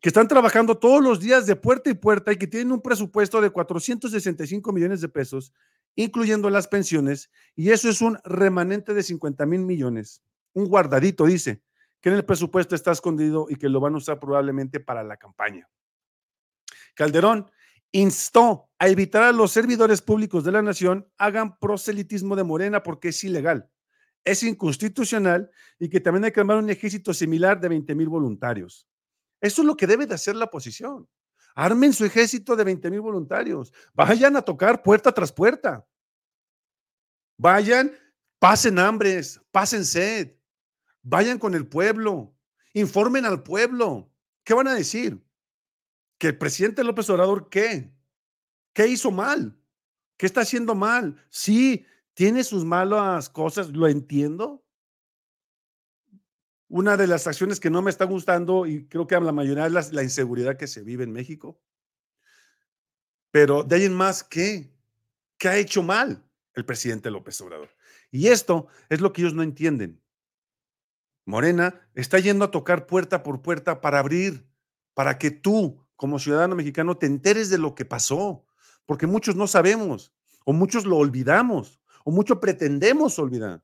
Que 0.01 0.10
están 0.10 0.27
trabajando 0.27 0.77
todos 0.77 1.01
los 1.01 1.22
días 1.22 1.46
de 1.46 1.55
puerta 1.55 1.89
y 1.89 1.93
puerta 1.93 2.34
y 2.34 2.38
que 2.38 2.48
tienen 2.48 2.74
un 2.74 2.81
presupuesto 2.81 3.39
de 3.39 3.50
465 3.50 4.74
millones 4.74 5.00
de 5.00 5.08
pesos, 5.08 5.53
incluyendo 5.96 6.50
las 6.50 6.67
pensiones, 6.67 7.31
y 7.55 7.70
eso 7.70 7.89
es 7.89 8.01
un 8.01 8.17
remanente 8.25 8.93
de 8.93 9.01
50 9.01 9.46
mil 9.46 9.62
millones. 9.62 10.22
Un 10.53 10.65
guardadito, 10.65 11.25
dice, 11.25 11.62
que 12.01 12.10
en 12.10 12.15
el 12.15 12.25
presupuesto 12.25 12.75
está 12.75 12.91
escondido 12.91 13.46
y 13.50 13.55
que 13.55 13.70
lo 13.70 13.79
van 13.79 13.93
a 13.93 13.98
usar 13.98 14.20
probablemente 14.20 14.81
para 14.81 15.03
la 15.03 15.15
campaña. 15.15 15.70
Calderón 16.96 17.50
instó 17.91 18.69
a 18.79 18.88
evitar 18.88 19.24
a 19.24 19.31
los 19.31 19.51
servidores 19.51 20.01
públicos 20.01 20.43
de 20.43 20.51
la 20.51 20.62
nación 20.62 21.07
hagan 21.17 21.57
proselitismo 21.60 22.36
de 22.36 22.43
Morena 22.43 22.83
porque 22.83 23.10
es 23.10 23.24
ilegal, 23.24 23.69
es 24.24 24.43
inconstitucional 24.43 25.51
y 25.79 25.89
que 25.89 26.00
también 26.00 26.25
hay 26.25 26.31
que 26.31 26.39
armar 26.39 26.57
un 26.57 26.69
ejército 26.69 27.13
similar 27.13 27.60
de 27.60 27.69
20 27.69 27.95
mil 27.95 28.10
voluntarios. 28.10 28.88
Eso 29.41 29.62
es 29.62 29.65
lo 29.65 29.75
que 29.75 29.88
debe 29.88 30.05
de 30.05 30.15
hacer 30.15 30.36
la 30.36 30.45
oposición. 30.45 31.07
Armen 31.55 31.91
su 31.91 32.05
ejército 32.05 32.55
de 32.55 32.63
20 32.63 32.89
mil 32.91 33.01
voluntarios. 33.01 33.74
Vayan 33.93 34.36
a 34.38 34.41
tocar 34.41 34.83
puerta 34.83 35.12
tras 35.12 35.33
puerta. 35.33 35.86
Vayan, 37.38 37.91
pasen 38.39 38.79
hambres, 38.79 39.41
pasen 39.51 39.83
sed. 39.83 40.36
Vayan 41.01 41.39
con 41.39 41.55
el 41.55 41.67
pueblo. 41.67 42.33
Informen 42.74 43.25
al 43.25 43.43
pueblo. 43.43 44.10
¿Qué 44.43 44.53
van 44.53 44.67
a 44.67 44.74
decir? 44.74 45.21
Que 46.21 46.27
el 46.27 46.37
presidente 46.37 46.83
López 46.83 47.09
Obrador, 47.09 47.49
¿qué? 47.49 47.91
¿Qué 48.73 48.85
hizo 48.85 49.09
mal? 49.09 49.57
¿Qué 50.17 50.27
está 50.27 50.41
haciendo 50.41 50.75
mal? 50.75 51.15
Sí, 51.31 51.83
tiene 52.13 52.43
sus 52.43 52.63
malas 52.63 53.27
cosas, 53.27 53.69
lo 53.69 53.87
entiendo. 53.87 54.63
Una 56.67 56.95
de 56.95 57.07
las 57.07 57.25
acciones 57.25 57.59
que 57.59 57.71
no 57.71 57.81
me 57.81 57.89
está 57.89 58.05
gustando, 58.05 58.67
y 58.67 58.87
creo 58.87 59.07
que 59.07 59.19
la 59.19 59.31
mayoría 59.31 59.65
es 59.65 59.71
la, 59.71 59.81
la 59.93 60.03
inseguridad 60.03 60.57
que 60.57 60.67
se 60.67 60.83
vive 60.83 61.05
en 61.05 61.11
México. 61.11 61.59
Pero 63.31 63.63
de 63.63 63.77
ahí 63.77 63.85
en 63.85 63.95
más, 63.95 64.23
¿qué? 64.23 64.71
¿Qué 65.39 65.47
ha 65.47 65.57
hecho 65.57 65.81
mal 65.81 66.23
el 66.53 66.65
presidente 66.65 67.09
López 67.09 67.41
Obrador? 67.41 67.69
Y 68.11 68.27
esto 68.27 68.67
es 68.89 69.01
lo 69.01 69.11
que 69.11 69.23
ellos 69.23 69.33
no 69.33 69.41
entienden. 69.41 69.99
Morena 71.25 71.89
está 71.95 72.19
yendo 72.19 72.45
a 72.45 72.51
tocar 72.51 72.85
puerta 72.85 73.23
por 73.23 73.41
puerta 73.41 73.81
para 73.81 73.97
abrir, 73.97 74.45
para 74.93 75.17
que 75.17 75.31
tú, 75.31 75.80
como 76.01 76.17
ciudadano 76.17 76.55
mexicano 76.55 76.98
te 76.98 77.05
enteres 77.05 77.51
de 77.51 77.60
lo 77.60 77.75
que 77.75 77.86
pasó, 77.86 78.43
porque 78.88 79.05
muchos 79.05 79.36
no 79.36 79.46
sabemos, 79.46 80.12
o 80.46 80.51
muchos 80.51 80.88
lo 80.88 80.98
olvidamos, 80.98 81.79
o 82.03 82.10
muchos 82.10 82.39
pretendemos 82.39 83.20
olvidar, 83.20 83.63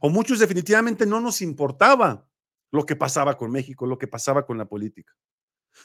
o 0.00 0.08
muchos 0.08 0.38
definitivamente 0.38 1.06
no 1.06 1.20
nos 1.20 1.42
importaba 1.42 2.30
lo 2.70 2.86
que 2.86 2.94
pasaba 2.94 3.36
con 3.36 3.50
México, 3.50 3.84
lo 3.84 3.98
que 3.98 4.06
pasaba 4.06 4.46
con 4.46 4.58
la 4.58 4.66
política. 4.66 5.12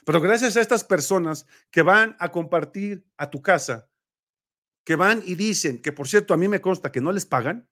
Pero 0.06 0.22
gracias 0.22 0.56
a 0.56 0.62
estas 0.62 0.84
personas 0.84 1.48
que 1.72 1.82
van 1.82 2.16
a 2.20 2.32
compartir 2.32 3.04
a 3.18 3.32
tu 3.32 3.42
casa, 3.42 3.90
que 4.84 4.96
van 4.96 5.24
y 5.26 5.34
dicen, 5.34 5.82
que 5.82 5.92
por 5.92 6.08
cierto, 6.08 6.36
a 6.36 6.38
mí 6.38 6.48
me 6.48 6.62
consta 6.62 6.92
que 6.92 7.02
no 7.02 7.12
les 7.12 7.26
pagan, 7.26 7.68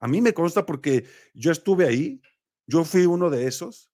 a 0.00 0.08
mí 0.08 0.20
me 0.20 0.34
consta 0.34 0.66
porque 0.66 1.06
yo 1.34 1.52
estuve 1.52 1.86
ahí, 1.86 2.20
yo 2.66 2.82
fui 2.82 3.06
uno 3.06 3.30
de 3.30 3.46
esos, 3.46 3.92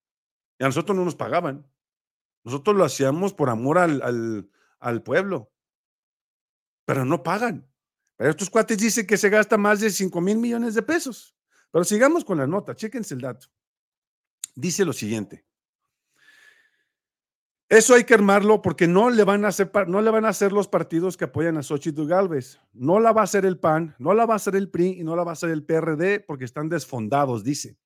y 0.59 0.65
a 0.65 0.67
nosotros 0.67 0.97
no 0.97 1.05
nos 1.05 1.15
pagaban. 1.15 1.70
Nosotros 2.45 2.77
lo 2.77 2.85
hacíamos 2.85 3.35
por 3.35 3.51
amor 3.51 3.79
al, 3.79 5.03
pueblo, 5.03 5.53
pero 6.85 7.05
no 7.05 7.23
pagan. 7.23 7.67
Estos 8.19 8.51
cuates 8.51 8.79
dicen 8.79 9.07
que 9.07 9.17
se 9.17 9.31
gasta 9.31 9.57
más 9.57 9.81
de 9.81 9.91
5 9.91 10.21
mil 10.21 10.39
millones 10.39 10.75
de 10.75 10.83
pesos. 10.83 11.35
Pero 11.71 11.85
sigamos 11.85 12.25
con 12.25 12.39
la 12.39 12.47
nota, 12.47 12.75
chéquense 12.75 13.15
el 13.15 13.21
dato. 13.21 13.47
Dice 14.55 14.85
lo 14.85 14.93
siguiente. 14.93 15.45
Eso 17.69 17.95
hay 17.95 18.03
que 18.03 18.15
armarlo 18.15 18.63
porque 18.63 18.89
no 18.89 19.11
le 19.11 19.23
van 19.23 19.45
a 19.45 19.49
hacer, 19.49 19.71
no 19.87 20.03
le 20.03 20.11
van 20.11 20.25
a 20.25 20.31
hacer 20.31 20.51
los 20.51 20.67
partidos 20.67 21.17
que 21.17 21.27
apoyan 21.27 21.57
a 21.57 21.63
Xochitl 21.63 22.05
Galvez. 22.05 22.59
No 22.73 22.99
la 22.99 23.13
va 23.13 23.21
a 23.21 23.25
hacer 23.25 23.47
el 23.47 23.61
PAN, 23.61 23.95
no 24.01 24.13
la 24.13 24.27
va 24.27 24.35
a 24.35 24.37
hacer 24.37 24.57
el 24.57 24.69
PRI 24.71 24.99
y 24.99 25.05
no 25.05 25.15
la 25.15 25.23
va 25.23 25.31
a 25.31 25.35
hacer 25.35 25.51
el 25.51 25.65
PRD 25.65 26.19
porque 26.19 26.45
están 26.45 26.69
desfondados, 26.69 27.45
dice. 27.45 27.79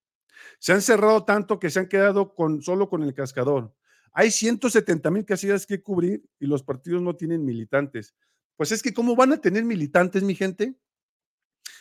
Se 0.58 0.72
han 0.72 0.80
cerrado 0.80 1.24
tanto 1.24 1.58
que 1.58 1.68
se 1.68 1.80
han 1.80 1.88
quedado 1.88 2.34
con, 2.34 2.62
solo 2.62 2.88
con 2.88 3.02
el 3.02 3.12
cascador. 3.12 3.74
Hay 4.14 4.30
170 4.30 5.10
mil 5.10 5.24
casillas 5.24 5.66
que 5.66 5.82
cubrir 5.82 6.24
y 6.38 6.46
los 6.46 6.62
partidos 6.62 7.02
no 7.02 7.16
tienen 7.16 7.44
militantes. 7.44 8.14
Pues 8.56 8.70
es 8.70 8.80
que, 8.80 8.94
¿cómo 8.94 9.16
van 9.16 9.32
a 9.32 9.40
tener 9.40 9.64
militantes, 9.64 10.22
mi 10.22 10.36
gente? 10.36 10.76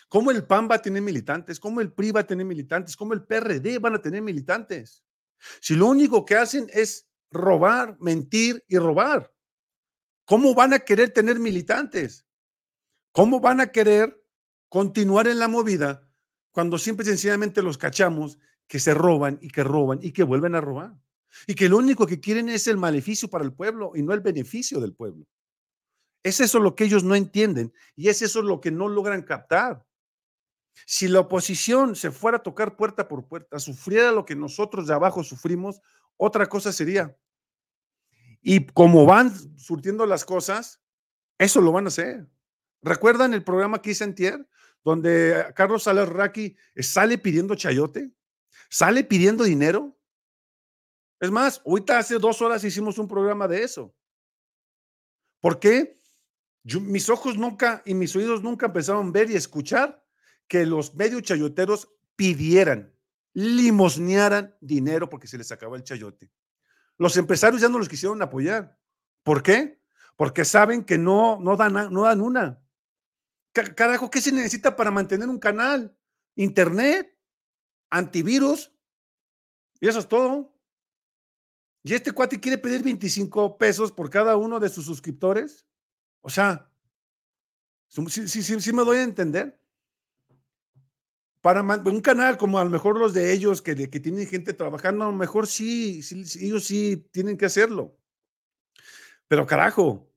¿Cómo 0.10 0.32
el 0.32 0.46
PAN 0.46 0.68
va 0.70 0.76
a 0.76 0.82
tener 0.82 1.04
militantes? 1.04 1.60
¿Cómo 1.60 1.80
el 1.80 1.94
PRI 1.94 2.12
va 2.12 2.22
a 2.22 2.28
tener 2.28 2.46
militantes? 2.46 2.96
¿Cómo 2.96 3.14
el 3.14 3.24
PRD 3.24 3.78
van 3.80 3.96
a 3.96 4.02
tener 4.02 4.24
militantes? 4.24 5.04
Si 5.62 5.76
lo 5.76 5.88
único 5.88 6.26
que 6.26 6.36
hacen 6.36 6.68
es 6.74 7.08
robar, 7.30 7.98
mentir 8.00 8.64
y 8.68 8.78
robar, 8.80 9.32
¿cómo 10.26 10.56
van 10.56 10.74
a 10.74 10.80
querer 10.80 11.12
tener 11.12 11.40
militantes? 11.40 12.26
¿Cómo 13.12 13.40
van 13.40 13.62
a 13.62 13.68
querer 13.68 14.20
continuar 14.70 15.28
en 15.28 15.38
la 15.38 15.48
movida 15.48 16.10
cuando 16.52 16.80
siempre 16.80 17.06
sencillamente 17.06 17.62
los 17.62 17.78
cachamos 17.78 18.40
que 18.68 18.80
se 18.80 18.96
roban 18.96 19.38
y 19.42 19.50
que 19.50 19.64
roban 19.64 20.00
y 20.02 20.12
que 20.12 20.24
vuelven 20.24 20.56
a 20.56 20.62
robar? 20.62 21.03
Y 21.48 21.56
que 21.56 21.70
lo 21.70 21.78
único 21.78 22.06
que 22.06 22.20
quieren 22.20 22.50
es 22.50 22.68
el 22.68 22.78
maleficio 22.78 23.30
para 23.30 23.44
el 23.44 23.54
pueblo 23.54 23.92
y 23.96 24.02
no 24.04 24.14
el 24.14 24.22
beneficio 24.22 24.80
del 24.80 24.94
pueblo. 24.94 25.26
Es 26.24 26.40
eso 26.40 26.60
lo 26.60 26.76
que 26.76 26.86
ellos 26.86 27.04
no 27.04 27.16
entienden 27.16 27.74
y 27.96 28.08
es 28.10 28.22
eso 28.22 28.42
lo 28.42 28.62
que 28.62 28.72
no 28.72 28.88
logran 28.88 29.24
captar. 29.24 29.86
Si 30.86 31.08
la 31.08 31.20
oposición 31.20 31.96
se 31.96 32.12
fuera 32.12 32.38
a 32.38 32.44
tocar 32.44 32.76
puerta 32.76 33.08
por 33.08 33.28
puerta, 33.28 33.60
sufriera 33.60 34.12
lo 34.12 34.26
que 34.26 34.36
nosotros 34.36 34.88
de 34.88 34.94
abajo 34.94 35.24
sufrimos, 35.24 35.82
otra 36.18 36.48
cosa 36.48 36.72
sería. 36.72 37.16
Y 38.42 38.66
como 38.68 39.06
van 39.06 39.32
surtiendo 39.58 40.06
las 40.06 40.26
cosas, 40.26 40.82
eso 41.38 41.62
lo 41.62 41.72
van 41.72 41.86
a 41.86 41.88
hacer. 41.90 42.28
¿Recuerdan 42.82 43.34
el 43.34 43.44
programa 43.44 43.82
que 43.82 43.92
hice 43.92 44.46
donde 44.84 45.54
Carlos 45.56 45.84
Salerraqui 45.84 46.58
sale 46.76 47.18
pidiendo 47.18 47.56
chayote? 47.56 48.12
¿Sale 48.70 49.04
pidiendo 49.04 49.44
dinero? 49.44 49.98
Es 51.24 51.32
más, 51.32 51.62
ahorita 51.66 52.00
hace 52.00 52.20
dos 52.20 52.42
horas 52.42 52.66
hicimos 52.66 52.98
un 52.98 53.08
programa 53.08 53.48
de 53.48 53.64
eso. 53.64 53.96
¿Por 55.40 55.58
qué? 55.58 55.98
mis 56.66 57.10
ojos 57.10 57.38
nunca 57.38 57.82
y 57.86 57.94
mis 57.94 58.14
oídos 58.18 58.44
nunca 58.44 58.66
empezaron 58.66 59.08
a 59.08 59.12
ver 59.12 59.32
y 59.32 59.36
escuchar 59.36 60.04
que 60.50 60.66
los 60.66 60.96
medios 60.96 61.22
chayoteros 61.22 61.88
pidieran, 62.18 62.94
limosnearan 63.34 64.54
dinero 64.60 65.10
porque 65.10 65.28
se 65.28 65.38
les 65.38 65.50
acaba 65.54 65.78
el 65.78 65.86
chayote. 65.86 66.30
Los 66.98 67.16
empresarios 67.16 67.62
ya 67.62 67.70
no 67.70 67.80
los 67.80 67.88
quisieron 67.88 68.22
apoyar. 68.22 68.78
¿Por 69.24 69.42
qué? 69.42 69.82
Porque 70.18 70.44
saben 70.44 70.84
que 70.84 70.98
no, 70.98 71.40
no, 71.40 71.56
dan, 71.56 71.74
no 71.94 72.02
dan 72.02 72.20
una. 72.20 72.62
Carajo, 73.54 74.12
¿qué 74.12 74.20
se 74.20 74.34
necesita 74.34 74.76
para 74.76 74.92
mantener 74.92 75.30
un 75.30 75.40
canal? 75.40 75.98
Internet, 76.36 77.18
antivirus, 77.90 78.74
y 79.80 79.88
eso 79.88 80.00
es 80.00 80.08
todo. 80.10 80.53
Y 81.84 81.94
este 81.94 82.14
cuate 82.14 82.40
quiere 82.40 82.58
pedir 82.58 82.82
25 82.82 83.58
pesos 83.58 83.92
por 83.92 84.10
cada 84.10 84.38
uno 84.38 84.60
de 84.60 84.70
sus 84.70 84.86
suscriptores. 84.86 85.68
O 86.22 86.30
sea, 86.30 86.72
sí, 87.90 88.74
me 88.74 88.86
doy 88.86 88.98
a 88.98 89.04
entender. 89.04 89.60
Para 91.42 91.62
un 91.62 92.00
canal 92.00 92.38
como 92.38 92.58
a 92.58 92.64
lo 92.64 92.70
mejor 92.70 92.98
los 92.98 93.14
de 93.14 93.34
ellos 93.34 93.62
que, 93.62 93.90
que 93.90 94.00
tienen 94.00 94.26
gente 94.28 94.54
trabajando, 94.54 95.04
a 95.04 95.08
lo 95.08 95.14
mejor 95.14 95.46
sí, 95.46 96.02
sí, 96.02 96.24
ellos 96.40 96.64
sí 96.64 97.06
tienen 97.12 97.36
que 97.38 97.48
hacerlo. 97.48 97.98
Pero 99.28 99.46
carajo, 99.46 100.10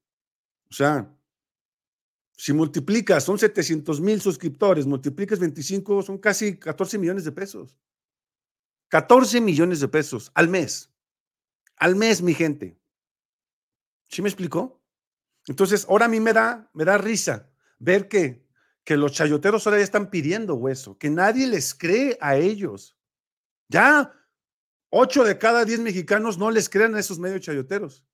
o 0.70 0.73
sea, 0.73 1.12
si 2.37 2.52
multiplicas, 2.52 3.25
son 3.25 3.40
700 3.40 4.00
mil 4.00 4.20
suscriptores, 4.20 4.87
multiplicas 4.87 5.40
25, 5.40 6.02
son 6.02 6.18
casi 6.18 6.56
14 6.56 6.96
millones 6.96 7.25
de 7.25 7.32
pesos. 7.32 7.76
14 8.88 9.40
millones 9.40 9.80
de 9.80 9.88
pesos 9.88 10.30
al 10.32 10.49
mes 10.49 10.95
al 11.76 11.97
mes, 11.97 12.23
mi 12.23 12.35
gente. 12.35 12.78
¿Sí 14.09 14.23
me 14.23 14.28
explicó? 14.28 14.83
Entonces, 15.47 15.87
ahora 15.88 16.06
a 16.06 16.09
mí 16.09 16.21
me 16.21 16.33
da, 16.33 16.71
me 16.75 16.85
da 16.85 16.99
risa 16.99 17.50
ver 17.78 18.09
que, 18.09 18.47
que 18.85 18.97
los 18.97 19.12
chayoteros 19.12 19.66
ahora 19.66 19.78
ya 19.78 19.85
están 19.85 20.11
pidiendo 20.11 20.54
hueso, 20.54 20.99
que 20.99 21.11
nadie 21.11 21.47
les 21.47 21.75
cree 21.75 22.16
a 22.21 22.37
ellos. 22.37 22.97
Ya, 23.68 24.12
ocho 24.90 25.25
de 25.25 25.38
cada 25.38 25.64
diez 25.64 25.80
mexicanos 25.80 26.38
no 26.38 26.50
les 26.50 26.68
creen 26.68 26.95
a 26.95 27.00
esos 27.00 27.18
medios 27.18 27.42
chayoteros. 27.42 28.04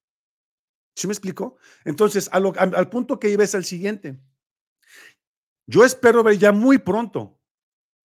¿Sí 0.94 1.06
me 1.06 1.12
explicó? 1.12 1.56
Entonces, 1.84 2.28
al, 2.32 2.52
al 2.56 2.90
punto 2.90 3.18
que 3.18 3.30
iba 3.30 3.44
es 3.44 3.54
el 3.54 3.64
siguiente. 3.64 4.20
Yo 5.66 5.84
espero 5.84 6.22
ver 6.22 6.36
ya 6.38 6.52
muy 6.52 6.78
pronto, 6.78 7.40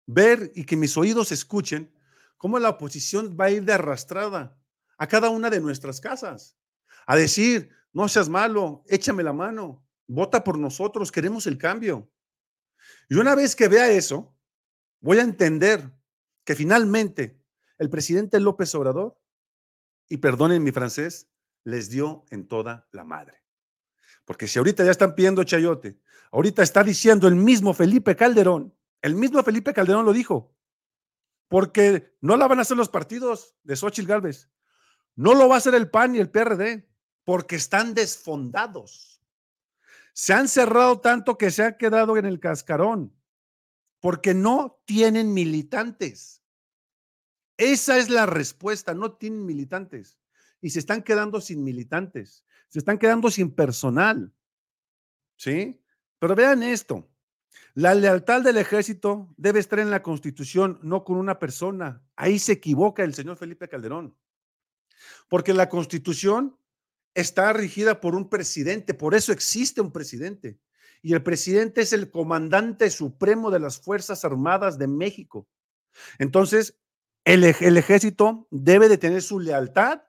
ver 0.06 0.52
y 0.54 0.64
que 0.64 0.76
mis 0.76 0.96
oídos 0.96 1.32
escuchen 1.32 1.92
cómo 2.38 2.58
la 2.58 2.70
oposición 2.70 3.36
va 3.38 3.46
a 3.46 3.50
ir 3.50 3.64
de 3.64 3.74
arrastrada 3.74 4.59
a 5.00 5.06
cada 5.06 5.30
una 5.30 5.48
de 5.48 5.60
nuestras 5.60 5.98
casas, 5.98 6.58
a 7.06 7.16
decir, 7.16 7.70
no 7.94 8.06
seas 8.06 8.28
malo, 8.28 8.84
échame 8.86 9.22
la 9.22 9.32
mano, 9.32 9.82
vota 10.06 10.44
por 10.44 10.58
nosotros, 10.58 11.10
queremos 11.10 11.46
el 11.46 11.56
cambio. 11.56 12.12
Y 13.08 13.14
una 13.14 13.34
vez 13.34 13.56
que 13.56 13.68
vea 13.68 13.90
eso, 13.90 14.36
voy 15.00 15.16
a 15.16 15.22
entender 15.22 15.90
que 16.44 16.54
finalmente 16.54 17.42
el 17.78 17.88
presidente 17.88 18.38
López 18.40 18.74
Obrador, 18.74 19.18
y 20.06 20.18
perdonen 20.18 20.62
mi 20.62 20.70
francés, 20.70 21.30
les 21.64 21.88
dio 21.88 22.26
en 22.28 22.46
toda 22.46 22.86
la 22.92 23.04
madre. 23.04 23.42
Porque 24.26 24.46
si 24.46 24.58
ahorita 24.58 24.84
ya 24.84 24.90
están 24.90 25.14
pidiendo 25.14 25.44
chayote, 25.44 25.98
ahorita 26.30 26.62
está 26.62 26.84
diciendo 26.84 27.26
el 27.26 27.36
mismo 27.36 27.72
Felipe 27.72 28.16
Calderón, 28.16 28.76
el 29.00 29.14
mismo 29.14 29.42
Felipe 29.42 29.72
Calderón 29.72 30.04
lo 30.04 30.12
dijo, 30.12 30.54
porque 31.48 32.14
no 32.20 32.36
la 32.36 32.46
van 32.46 32.58
a 32.58 32.62
hacer 32.62 32.76
los 32.76 32.90
partidos 32.90 33.56
de 33.62 33.76
Xochitl 33.76 34.06
Gálvez, 34.06 34.50
no 35.16 35.34
lo 35.34 35.48
va 35.48 35.56
a 35.56 35.58
hacer 35.58 35.74
el 35.74 35.90
PAN 35.90 36.14
y 36.14 36.18
el 36.18 36.30
PRD, 36.30 36.88
porque 37.24 37.56
están 37.56 37.94
desfondados. 37.94 39.22
Se 40.12 40.32
han 40.32 40.48
cerrado 40.48 41.00
tanto 41.00 41.38
que 41.38 41.50
se 41.50 41.62
ha 41.62 41.76
quedado 41.76 42.16
en 42.16 42.26
el 42.26 42.40
cascarón, 42.40 43.14
porque 44.00 44.34
no 44.34 44.80
tienen 44.84 45.32
militantes. 45.32 46.42
Esa 47.56 47.98
es 47.98 48.08
la 48.08 48.26
respuesta, 48.26 48.94
no 48.94 49.12
tienen 49.12 49.44
militantes. 49.44 50.18
Y 50.60 50.70
se 50.70 50.78
están 50.78 51.02
quedando 51.02 51.40
sin 51.40 51.62
militantes, 51.62 52.44
se 52.68 52.78
están 52.78 52.98
quedando 52.98 53.30
sin 53.30 53.54
personal. 53.54 54.32
¿Sí? 55.36 55.82
Pero 56.18 56.34
vean 56.34 56.62
esto, 56.62 57.10
la 57.74 57.94
lealtad 57.94 58.42
del 58.42 58.56
ejército 58.56 59.32
debe 59.36 59.60
estar 59.60 59.78
en 59.78 59.90
la 59.90 60.02
constitución, 60.02 60.78
no 60.82 61.04
con 61.04 61.16
una 61.16 61.38
persona. 61.38 62.02
Ahí 62.16 62.38
se 62.38 62.52
equivoca 62.52 63.04
el 63.04 63.14
señor 63.14 63.36
Felipe 63.36 63.68
Calderón. 63.68 64.16
Porque 65.30 65.54
la 65.54 65.68
constitución 65.68 66.58
está 67.14 67.52
regida 67.52 68.00
por 68.00 68.14
un 68.14 68.28
presidente, 68.28 68.94
por 68.94 69.14
eso 69.14 69.32
existe 69.32 69.80
un 69.80 69.92
presidente. 69.92 70.58
Y 71.02 71.14
el 71.14 71.22
presidente 71.22 71.80
es 71.80 71.92
el 71.92 72.10
comandante 72.10 72.90
supremo 72.90 73.50
de 73.50 73.60
las 73.60 73.80
Fuerzas 73.80 74.24
Armadas 74.24 74.76
de 74.76 74.88
México. 74.88 75.48
Entonces, 76.18 76.76
el, 77.24 77.44
el, 77.44 77.76
ejército 77.76 78.48
debe 78.50 78.88
de 78.88 78.98
tener 78.98 79.22
su 79.22 79.38
lealtad, 79.40 80.02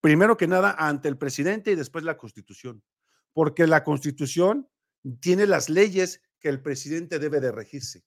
primero 0.00 0.36
que 0.36 0.48
nada, 0.48 0.74
ante 0.76 1.08
el 1.08 1.16
presidente 1.16 1.70
y 1.70 1.76
después 1.76 2.04
la 2.04 2.18
constitución, 2.18 2.82
porque 3.32 3.66
la 3.66 3.84
constitución 3.84 4.68
tiene 5.20 5.46
las 5.46 5.70
leyes 5.70 6.20
que 6.40 6.48
el 6.48 6.60
presidente 6.60 7.18
debe 7.18 7.40
de 7.40 7.52
regirse. 7.52 8.04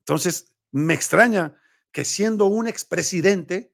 Entonces, 0.00 0.52
me 0.70 0.92
extraña 0.94 1.58
que 1.90 2.04
siendo 2.04 2.46
un 2.46 2.68
expresidente, 2.68 3.73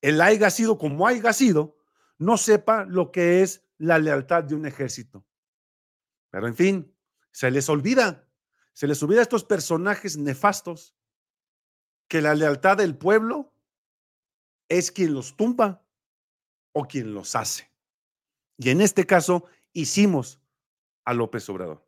el 0.00 0.20
haya 0.20 0.50
sido 0.50 0.78
como 0.78 1.06
haya 1.06 1.32
sido, 1.32 1.76
no 2.18 2.36
sepa 2.36 2.84
lo 2.84 3.12
que 3.12 3.42
es 3.42 3.64
la 3.78 3.98
lealtad 3.98 4.44
de 4.44 4.54
un 4.54 4.66
ejército. 4.66 5.26
Pero 6.30 6.46
en 6.46 6.54
fin, 6.54 6.96
se 7.32 7.50
les 7.50 7.68
olvida, 7.68 8.28
se 8.72 8.86
les 8.86 9.02
olvida 9.02 9.20
a 9.20 9.22
estos 9.22 9.44
personajes 9.44 10.16
nefastos 10.16 10.94
que 12.08 12.20
la 12.20 12.34
lealtad 12.34 12.76
del 12.76 12.96
pueblo 12.96 13.54
es 14.68 14.90
quien 14.90 15.14
los 15.14 15.36
tumba 15.36 15.84
o 16.72 16.86
quien 16.86 17.14
los 17.14 17.34
hace. 17.36 17.70
Y 18.56 18.70
en 18.70 18.80
este 18.80 19.06
caso 19.06 19.46
hicimos 19.72 20.40
a 21.04 21.14
López 21.14 21.48
Obrador. 21.48 21.86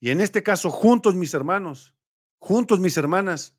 Y 0.00 0.10
en 0.10 0.20
este 0.20 0.42
caso, 0.42 0.70
juntos 0.70 1.14
mis 1.14 1.34
hermanos, 1.34 1.94
juntos 2.38 2.80
mis 2.80 2.96
hermanas, 2.96 3.56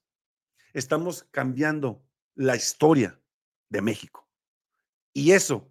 estamos 0.73 1.23
cambiando 1.31 2.03
la 2.35 2.55
historia 2.55 3.18
de 3.69 3.81
México. 3.81 4.27
Y 5.13 5.31
eso 5.31 5.69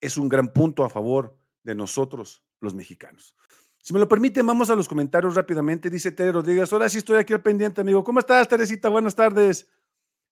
es 0.00 0.16
un 0.16 0.28
gran 0.28 0.52
punto 0.52 0.84
a 0.84 0.90
favor 0.90 1.36
de 1.62 1.74
nosotros, 1.74 2.42
los 2.60 2.74
mexicanos. 2.74 3.34
Si 3.82 3.92
me 3.92 4.00
lo 4.00 4.08
permiten, 4.08 4.46
vamos 4.46 4.70
a 4.70 4.76
los 4.76 4.88
comentarios 4.88 5.34
rápidamente. 5.34 5.90
Dice 5.90 6.12
Tere 6.12 6.32
Rodríguez, 6.32 6.72
ahora 6.72 6.88
sí 6.88 6.98
estoy 6.98 7.18
aquí 7.18 7.32
al 7.32 7.42
pendiente, 7.42 7.80
amigo. 7.80 8.04
¿Cómo 8.04 8.20
estás, 8.20 8.48
Teresita? 8.48 8.88
Buenas 8.88 9.14
tardes. 9.14 9.68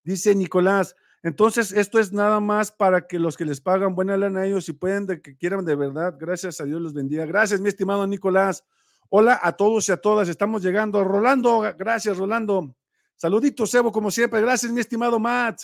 Dice 0.03 0.35
Nicolás, 0.35 0.95
entonces 1.23 1.73
esto 1.73 1.99
es 1.99 2.13
nada 2.13 2.39
más 2.39 2.71
para 2.71 3.07
que 3.07 3.19
los 3.19 3.37
que 3.37 3.45
les 3.45 3.61
pagan 3.61 3.95
buena 3.95 4.17
lana 4.17 4.41
a 4.41 4.47
ellos, 4.47 4.67
si 4.67 4.73
pueden, 4.73 5.07
de 5.07 5.21
que 5.21 5.37
quieran 5.37 5.65
de 5.65 5.75
verdad, 5.75 6.17
gracias 6.19 6.61
a 6.61 6.65
Dios 6.65 6.81
los 6.81 6.95
bendiga. 6.95 7.27
Gracias, 7.27 7.61
mi 7.61 7.69
estimado 7.69 8.07
Nicolás. 8.07 8.65
Hola 9.09 9.41
a 9.43 9.53
todos 9.53 9.89
y 9.89 9.93
a 9.93 9.97
todas, 9.97 10.29
estamos 10.29 10.63
llegando. 10.63 11.03
Rolando, 11.03 11.61
gracias, 11.77 12.19
Rolando. 12.19 12.77
Saluditos, 13.17 13.75
Evo, 13.75 13.91
como 13.91 14.11
siempre. 14.11 14.41
Gracias, 14.41 14.71
mi 14.71 14.81
estimado 14.81 15.19
Matt. 15.19 15.63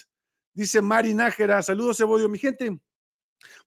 Dice 0.54 0.82
Mari 0.82 1.14
Nájera, 1.14 1.62
saludos, 1.62 1.98
Evodio, 2.00 2.28
mi 2.28 2.38
gente. 2.38 2.78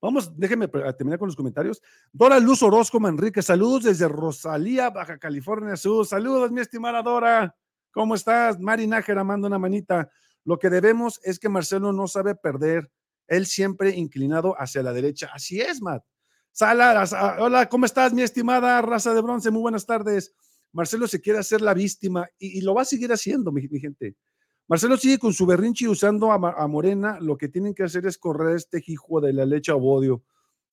Vamos, 0.00 0.36
déjenme 0.36 0.68
terminar 0.68 1.18
con 1.18 1.28
los 1.28 1.36
comentarios. 1.36 1.82
Dora 2.12 2.38
Luz 2.38 2.62
Orozco 2.62 3.00
Manrique, 3.00 3.42
saludos 3.42 3.84
desde 3.84 4.08
Rosalía, 4.08 4.90
Baja 4.90 5.18
California 5.18 5.76
Sur. 5.76 6.06
Saludos, 6.06 6.50
mi 6.50 6.60
estimada 6.60 7.02
Dora. 7.02 7.54
¿Cómo 7.90 8.14
estás? 8.14 8.60
Mari 8.60 8.86
Nájera, 8.86 9.24
manda 9.24 9.48
una 9.48 9.58
manita. 9.58 10.10
Lo 10.44 10.58
que 10.58 10.70
debemos 10.70 11.20
es 11.24 11.38
que 11.38 11.48
Marcelo 11.48 11.92
no 11.92 12.06
sabe 12.06 12.34
perder. 12.34 12.90
Él 13.26 13.46
siempre 13.46 13.90
inclinado 13.90 14.54
hacia 14.58 14.82
la 14.82 14.92
derecha. 14.92 15.30
Así 15.32 15.60
es, 15.60 15.82
Matt. 15.82 16.04
Salas, 16.52 17.14
hola, 17.38 17.68
¿cómo 17.68 17.84
estás, 17.84 18.14
mi 18.14 18.22
estimada 18.22 18.80
raza 18.80 19.12
de 19.12 19.20
bronce? 19.20 19.50
Muy 19.50 19.60
buenas 19.60 19.84
tardes. 19.84 20.34
Marcelo 20.72 21.08
se 21.08 21.20
quiere 21.20 21.38
hacer 21.38 21.60
la 21.60 21.74
víctima 21.74 22.28
y, 22.38 22.60
lo 22.60 22.74
va 22.74 22.82
a 22.82 22.84
seguir 22.84 23.12
haciendo, 23.12 23.50
mi, 23.50 23.66
gente. 23.80 24.14
Marcelo 24.68 24.96
sigue 24.96 25.18
con 25.18 25.32
su 25.32 25.46
berrinche 25.46 25.88
usando 25.88 26.32
a, 26.32 26.66
Morena. 26.66 27.18
Lo 27.20 27.38
que 27.38 27.48
tienen 27.48 27.74
que 27.74 27.84
hacer 27.84 28.04
es 28.06 28.18
correr 28.18 28.56
este 28.56 28.82
hijo 28.86 29.20
de 29.20 29.32
la 29.32 29.46
leche 29.46 29.70
a 29.70 29.76
Bodio. 29.76 30.22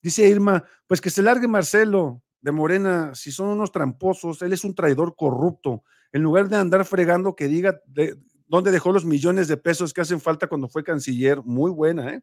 Dice 0.02 0.28
Irma, 0.28 0.64
pues 0.88 1.00
que 1.00 1.10
se 1.10 1.22
largue 1.22 1.48
Marcelo 1.48 2.22
de 2.42 2.52
Morena, 2.52 3.14
si 3.16 3.32
son 3.32 3.50
unos 3.50 3.72
tramposos, 3.72 4.42
él 4.42 4.52
es 4.52 4.64
un 4.64 4.76
traidor 4.76 5.16
corrupto. 5.16 5.84
En 6.12 6.24
lugar 6.24 6.50
de 6.50 6.58
andar 6.58 6.84
fregando, 6.86 7.36
que 7.36 7.48
diga 7.48 7.80
de, 7.86 8.18
dónde 8.48 8.72
dejó 8.72 8.92
los 8.92 9.06
millones 9.06 9.48
de 9.48 9.58
pesos 9.58 9.94
que 9.94 10.02
hacen 10.02 10.20
falta 10.20 10.48
cuando 10.48 10.68
fue 10.68 10.84
canciller. 10.84 11.42
Muy 11.44 11.72
buena, 11.72 12.14
¿eh? 12.14 12.22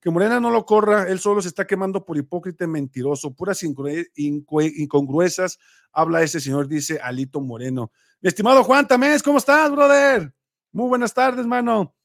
Que 0.00 0.10
Morena 0.10 0.38
no 0.38 0.50
lo 0.50 0.66
corra, 0.66 1.08
él 1.08 1.18
solo 1.18 1.40
se 1.40 1.48
está 1.48 1.66
quemando 1.66 2.04
por 2.04 2.18
hipócrita 2.18 2.64
y 2.64 2.68
mentiroso, 2.68 3.34
puras 3.34 3.62
incongruesas, 3.62 5.58
habla 5.90 6.22
ese 6.22 6.38
señor, 6.38 6.68
dice 6.68 7.00
Alito 7.02 7.40
Moreno. 7.40 7.90
Mi 8.20 8.28
estimado 8.28 8.62
Juan 8.62 8.86
Tamés, 8.86 9.22
¿cómo 9.22 9.38
estás, 9.38 9.70
brother? 9.72 10.32
Muy 10.76 10.90
buenas 10.90 11.14
tardes, 11.14 11.46
mano. 11.46 11.96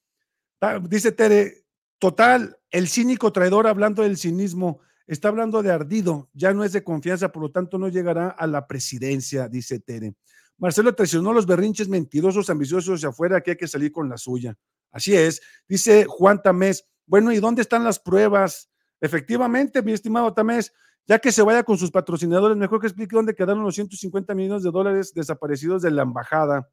Dice 0.84 1.12
Tere, 1.12 1.66
total, 2.00 2.58
el 2.70 2.88
cínico 2.88 3.34
traidor 3.34 3.68
hablando 3.68 4.02
del 4.02 4.16
cinismo, 4.16 4.80
está 5.06 5.28
hablando 5.28 5.62
de 5.62 5.74
ardido, 5.74 6.30
ya 6.32 6.54
no 6.54 6.64
es 6.64 6.72
de 6.72 6.82
confianza, 6.82 7.34
por 7.34 7.44
lo 7.44 7.52
tanto 7.52 7.78
no 7.78 7.90
llegará 7.90 8.30
a 8.30 8.48
la 8.48 8.68
presidencia, 8.68 9.50
dice 9.50 9.82
Tere. 9.82 10.16
Marcelo 10.58 10.96
traicionó 10.96 11.34
los 11.34 11.46
berrinches 11.46 11.90
mentirosos, 11.90 12.50
ambiciosos 12.50 13.02
de 13.02 13.10
afuera, 13.10 13.42
que 13.42 13.52
hay 13.52 13.58
que 13.58 13.68
salir 13.68 13.92
con 13.92 14.08
la 14.08 14.18
suya. 14.18 14.56
Así 14.90 15.14
es, 15.14 15.42
dice 15.68 16.06
Juan 16.08 16.42
Tamés, 16.42 16.88
bueno, 17.06 17.34
¿y 17.34 17.42
dónde 17.42 17.64
están 17.64 17.84
las 17.84 18.00
pruebas? 18.00 18.72
Efectivamente, 19.02 19.82
mi 19.82 19.92
estimado 19.92 20.34
Tamés, 20.34 20.72
ya 21.06 21.20
que 21.20 21.34
se 21.34 21.42
vaya 21.42 21.64
con 21.64 21.78
sus 21.78 21.92
patrocinadores, 21.92 22.56
mejor 22.56 22.80
que 22.80 22.88
explique 22.88 23.18
dónde 23.18 23.36
quedaron 23.36 23.64
los 23.64 23.76
150 23.76 24.34
millones 24.34 24.64
de 24.64 24.72
dólares 24.72 25.12
desaparecidos 25.14 25.82
de 25.82 25.92
la 25.92 26.04
embajada. 26.04 26.70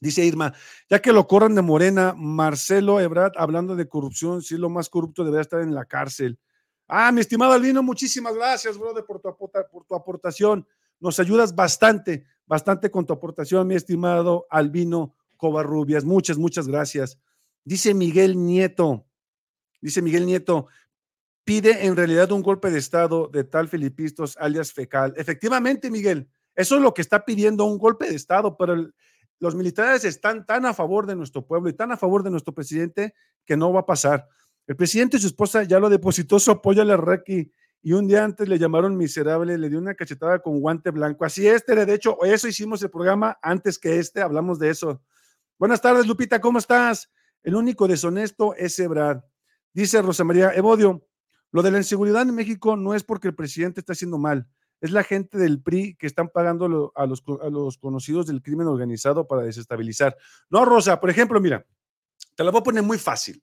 Dice 0.00 0.24
Irma, 0.24 0.54
ya 0.88 1.00
que 1.00 1.12
lo 1.12 1.26
corran 1.26 1.54
de 1.54 1.62
Morena, 1.62 2.14
Marcelo 2.16 3.00
Ebrard, 3.00 3.32
hablando 3.36 3.76
de 3.76 3.86
corrupción, 3.86 4.42
si 4.42 4.54
es 4.54 4.60
lo 4.60 4.70
más 4.70 4.88
corrupto, 4.88 5.24
debería 5.24 5.42
estar 5.42 5.60
en 5.60 5.74
la 5.74 5.84
cárcel. 5.84 6.38
Ah, 6.88 7.12
mi 7.12 7.20
estimado 7.20 7.52
Albino, 7.52 7.82
muchísimas 7.82 8.34
gracias, 8.34 8.78
brother, 8.78 9.04
por 9.04 9.20
tu, 9.20 9.36
por 9.36 9.84
tu 9.84 9.94
aportación. 9.94 10.66
Nos 10.98 11.20
ayudas 11.20 11.54
bastante, 11.54 12.24
bastante 12.46 12.90
con 12.90 13.04
tu 13.04 13.12
aportación, 13.12 13.66
mi 13.66 13.74
estimado 13.74 14.46
Albino 14.48 15.14
Covarrubias. 15.36 16.04
Muchas, 16.04 16.38
muchas 16.38 16.66
gracias. 16.66 17.18
Dice 17.64 17.92
Miguel 17.92 18.42
Nieto, 18.42 19.06
Dice 19.80 20.02
Miguel 20.02 20.26
Nieto, 20.26 20.66
pide 21.44 21.86
en 21.86 21.96
realidad 21.96 22.30
un 22.32 22.42
golpe 22.42 22.70
de 22.70 22.78
Estado 22.78 23.28
de 23.28 23.44
tal 23.44 23.68
Filipistos 23.68 24.36
alias 24.36 24.72
Fecal. 24.72 25.14
Efectivamente, 25.16 25.90
Miguel, 25.90 26.28
eso 26.54 26.76
es 26.76 26.82
lo 26.82 26.92
que 26.92 27.02
está 27.02 27.24
pidiendo 27.24 27.64
un 27.64 27.78
golpe 27.78 28.08
de 28.08 28.14
Estado, 28.14 28.56
pero 28.56 28.90
los 29.40 29.54
militares 29.54 30.04
están 30.04 30.46
tan 30.46 30.66
a 30.66 30.74
favor 30.74 31.06
de 31.06 31.16
nuestro 31.16 31.44
pueblo 31.44 31.70
y 31.70 31.72
tan 31.72 31.90
a 31.90 31.96
favor 31.96 32.22
de 32.22 32.30
nuestro 32.30 32.54
presidente 32.54 33.14
que 33.44 33.56
no 33.56 33.72
va 33.72 33.80
a 33.80 33.86
pasar. 33.86 34.28
El 34.66 34.76
presidente 34.76 35.16
y 35.16 35.20
su 35.20 35.26
esposa 35.26 35.64
ya 35.64 35.80
lo 35.80 35.88
depositó 35.88 36.38
su 36.38 36.50
apoyo 36.50 36.82
a 36.82 36.84
la 36.84 36.96
Requi 36.96 37.50
y 37.82 37.92
un 37.92 38.06
día 38.06 38.22
antes 38.22 38.46
le 38.46 38.58
llamaron 38.58 38.96
miserable, 38.96 39.56
le 39.56 39.70
dio 39.70 39.78
una 39.78 39.94
cachetada 39.94 40.40
con 40.40 40.60
guante 40.60 40.90
blanco. 40.90 41.24
Así 41.24 41.48
es, 41.48 41.64
de 41.64 41.94
hecho, 41.94 42.22
eso 42.22 42.46
hicimos 42.46 42.82
el 42.82 42.90
programa 42.90 43.38
antes 43.42 43.78
que 43.78 43.98
este, 43.98 44.20
hablamos 44.20 44.58
de 44.58 44.68
eso. 44.68 45.02
Buenas 45.58 45.80
tardes, 45.80 46.06
Lupita, 46.06 46.40
¿cómo 46.40 46.58
estás? 46.58 47.10
El 47.42 47.54
único 47.54 47.88
deshonesto 47.88 48.54
es 48.54 48.78
Ebrard. 48.78 49.22
Dice 49.72 50.02
Rosa 50.02 50.24
María 50.24 50.52
Evodio, 50.52 51.06
lo 51.50 51.62
de 51.62 51.70
la 51.70 51.78
inseguridad 51.78 52.22
en 52.22 52.34
México 52.34 52.76
no 52.76 52.94
es 52.94 53.02
porque 53.02 53.28
el 53.28 53.34
presidente 53.34 53.80
está 53.80 53.94
haciendo 53.94 54.18
mal, 54.18 54.46
es 54.80 54.92
la 54.92 55.04
gente 55.04 55.36
del 55.38 55.62
PRI 55.62 55.94
que 55.96 56.06
están 56.06 56.28
pagando 56.28 56.92
a 56.94 57.06
los, 57.06 57.78
conocidos 57.78 58.26
del 58.26 58.42
crimen 58.42 58.66
organizado 58.66 59.26
para 59.26 59.42
desestabilizar. 59.42 60.16
No, 60.48 60.64
Rosa, 60.64 61.00
por 61.00 61.10
ejemplo, 61.10 61.40
mira, 61.40 61.66
te 62.34 62.44
la 62.44 62.50
voy 62.50 62.60
a 62.60 62.64
poner 62.64 62.82
muy 62.82 62.98
fácil. 62.98 63.42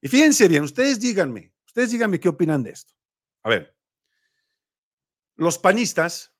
Y 0.00 0.08
fíjense 0.08 0.48
bien, 0.48 0.62
ustedes 0.62 0.98
díganme, 0.98 1.52
ustedes 1.66 1.90
díganme 1.90 2.18
qué 2.18 2.28
opinan 2.28 2.62
de 2.62 2.70
esto. 2.70 2.94
A 3.42 3.50
ver, 3.50 3.76
los 5.36 5.58
panistas 5.58 6.34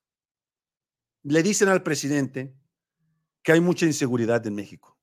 le 1.23 1.43
dicen 1.43 1.69
al 1.69 1.83
presidente 1.83 2.57
que 3.43 3.53
hay 3.53 3.61
mucha 3.61 3.85
inseguridad 3.85 4.47
en 4.47 4.55
México. 4.55 4.99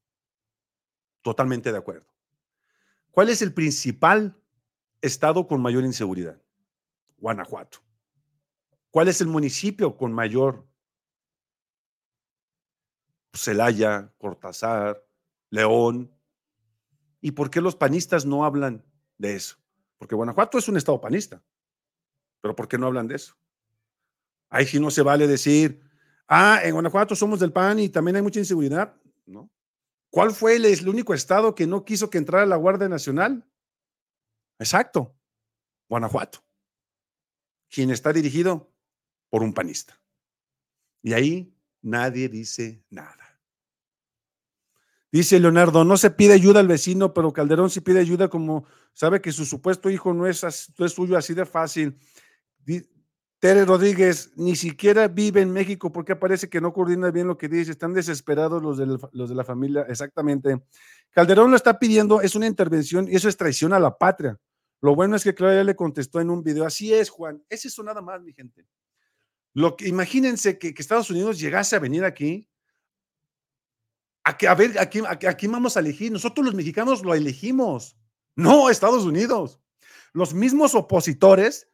Totalmente 1.22 1.72
de 1.72 1.78
acuerdo. 1.78 2.14
¿Cuál 3.12 3.30
es 3.30 3.42
el 3.42 3.54
principal 3.54 4.42
estado 5.02 5.48
con 5.48 5.62
mayor 5.62 5.84
inseguridad? 5.84 6.42
Guanajuato. 7.18 7.80
¿Cuál 8.94 9.08
es 9.08 9.22
el 9.22 9.28
municipio 9.28 9.98
con 9.98 10.14
mayor? 10.14 10.68
Celaya, 13.34 14.14
Cortázar, 14.20 15.04
León. 15.50 16.16
¿Y 17.20 17.32
por 17.32 17.50
qué 17.50 17.60
los 17.60 17.76
panistas 17.76 18.24
no 18.24 18.46
hablan 18.46 18.86
de 19.18 19.36
eso? 19.36 19.58
Porque 19.98 20.14
Guanajuato 20.14 20.60
es 20.60 20.68
un 20.68 20.78
estado 20.78 21.02
panista. 21.02 21.44
Pero 22.40 22.56
¿por 22.56 22.68
qué 22.68 22.78
no 22.78 22.86
hablan 22.86 23.08
de 23.08 23.16
eso? 23.16 23.36
Ahí 24.52 24.68
sí 24.68 24.80
no 24.80 24.92
se 24.92 25.02
vale 25.02 25.26
decir, 25.26 25.82
ah, 26.28 26.60
en 26.64 26.74
Guanajuato 26.74 27.16
somos 27.16 27.40
del 27.40 27.52
PAN 27.52 27.80
y 27.80 27.90
también 27.90 28.18
hay 28.18 28.22
mucha 28.22 28.42
inseguridad. 28.42 28.96
¿No? 29.26 29.50
¿Cuál 30.12 30.34
fue 30.34 30.56
el, 30.56 30.88
único 30.88 31.16
estado 31.16 31.56
que 31.56 31.66
no 31.66 31.84
quiso 31.84 32.12
que 32.12 32.20
entrara 32.20 32.46
la 32.46 32.58
Guardia 32.58 32.90
Nacional? 32.90 33.44
Exacto, 34.60 35.18
Guanajuato, 35.90 36.46
quien 37.72 37.90
está 37.90 38.14
dirigido 38.14 38.73
por 39.34 39.42
un 39.42 39.52
panista. 39.52 40.00
Y 41.02 41.14
ahí 41.14 41.58
nadie 41.82 42.30
dice 42.30 42.84
nada. 42.92 43.42
Dice 45.12 45.40
Leonardo, 45.40 45.84
no 45.84 45.98
se 45.98 46.12
pide 46.12 46.34
ayuda 46.34 46.60
al 46.60 46.68
vecino, 46.68 47.16
pero 47.16 47.34
Calderón 47.34 47.72
sí 47.72 47.82
pide 47.82 48.00
ayuda 48.00 48.28
como 48.28 48.68
sabe 48.94 49.22
que 49.22 49.32
su 49.32 49.44
supuesto 49.46 49.90
hijo 49.90 50.14
no 50.14 50.28
es, 50.28 50.44
no 50.78 50.86
es 50.86 50.92
suyo 50.92 51.18
así 51.18 51.34
de 51.34 51.48
fácil. 51.48 51.98
Tere 53.40 53.66
Rodríguez 53.66 54.34
ni 54.36 54.56
siquiera 54.56 55.08
vive 55.08 55.42
en 55.42 55.52
México 55.52 55.92
porque 55.92 56.16
parece 56.16 56.48
que 56.48 56.62
no 56.62 56.72
coordina 56.72 57.10
bien 57.10 57.26
lo 57.26 57.36
que 57.36 57.50
dice. 57.50 57.72
Están 57.72 57.96
desesperados 57.96 58.62
los 58.62 58.78
de, 58.78 59.00
los 59.14 59.30
de 59.30 59.36
la 59.36 59.44
familia. 59.44 59.84
Exactamente. 59.90 60.62
Calderón 61.10 61.50
lo 61.50 61.58
está 61.58 61.80
pidiendo, 61.80 62.22
es 62.22 62.36
una 62.36 62.46
intervención 62.46 63.08
y 63.10 63.16
eso 63.16 63.28
es 63.28 63.36
traición 63.36 63.74
a 63.74 63.80
la 63.80 63.98
patria. 63.98 64.38
Lo 64.80 64.94
bueno 64.94 65.16
es 65.16 65.24
que 65.24 65.34
Claudia 65.34 65.64
le 65.64 65.76
contestó 65.76 66.22
en 66.22 66.30
un 66.30 66.44
video. 66.44 66.66
Así 66.66 66.94
es, 66.94 67.10
Juan. 67.10 67.44
Es 67.50 67.66
eso 67.66 67.82
nada 67.82 68.00
más, 68.00 68.22
mi 68.22 68.32
gente. 68.32 68.68
Lo 69.54 69.76
que, 69.76 69.88
imagínense 69.88 70.58
que, 70.58 70.74
Estados 70.78 71.10
Unidos 71.10 71.40
llegase 71.40 71.76
a 71.76 71.80
venir 71.80 72.04
aquí. 72.04 72.48
A, 74.24 74.38
que, 74.38 74.48
a 74.48 74.56
ver, 74.56 74.80
aquí, 74.80 75.02
aquí 75.28 75.48
vamos 75.48 75.78
a 75.78 75.80
elegir. 75.80 76.12
Nosotros 76.12 76.46
los 76.46 76.56
mexicanos 76.56 77.04
lo 77.04 77.14
elegimos. 77.14 77.98
No 78.36 78.70
Estados 78.70 79.04
Unidos. 79.04 79.60
Los 80.14 80.34
mismos 80.34 80.76
opositores 80.76 81.68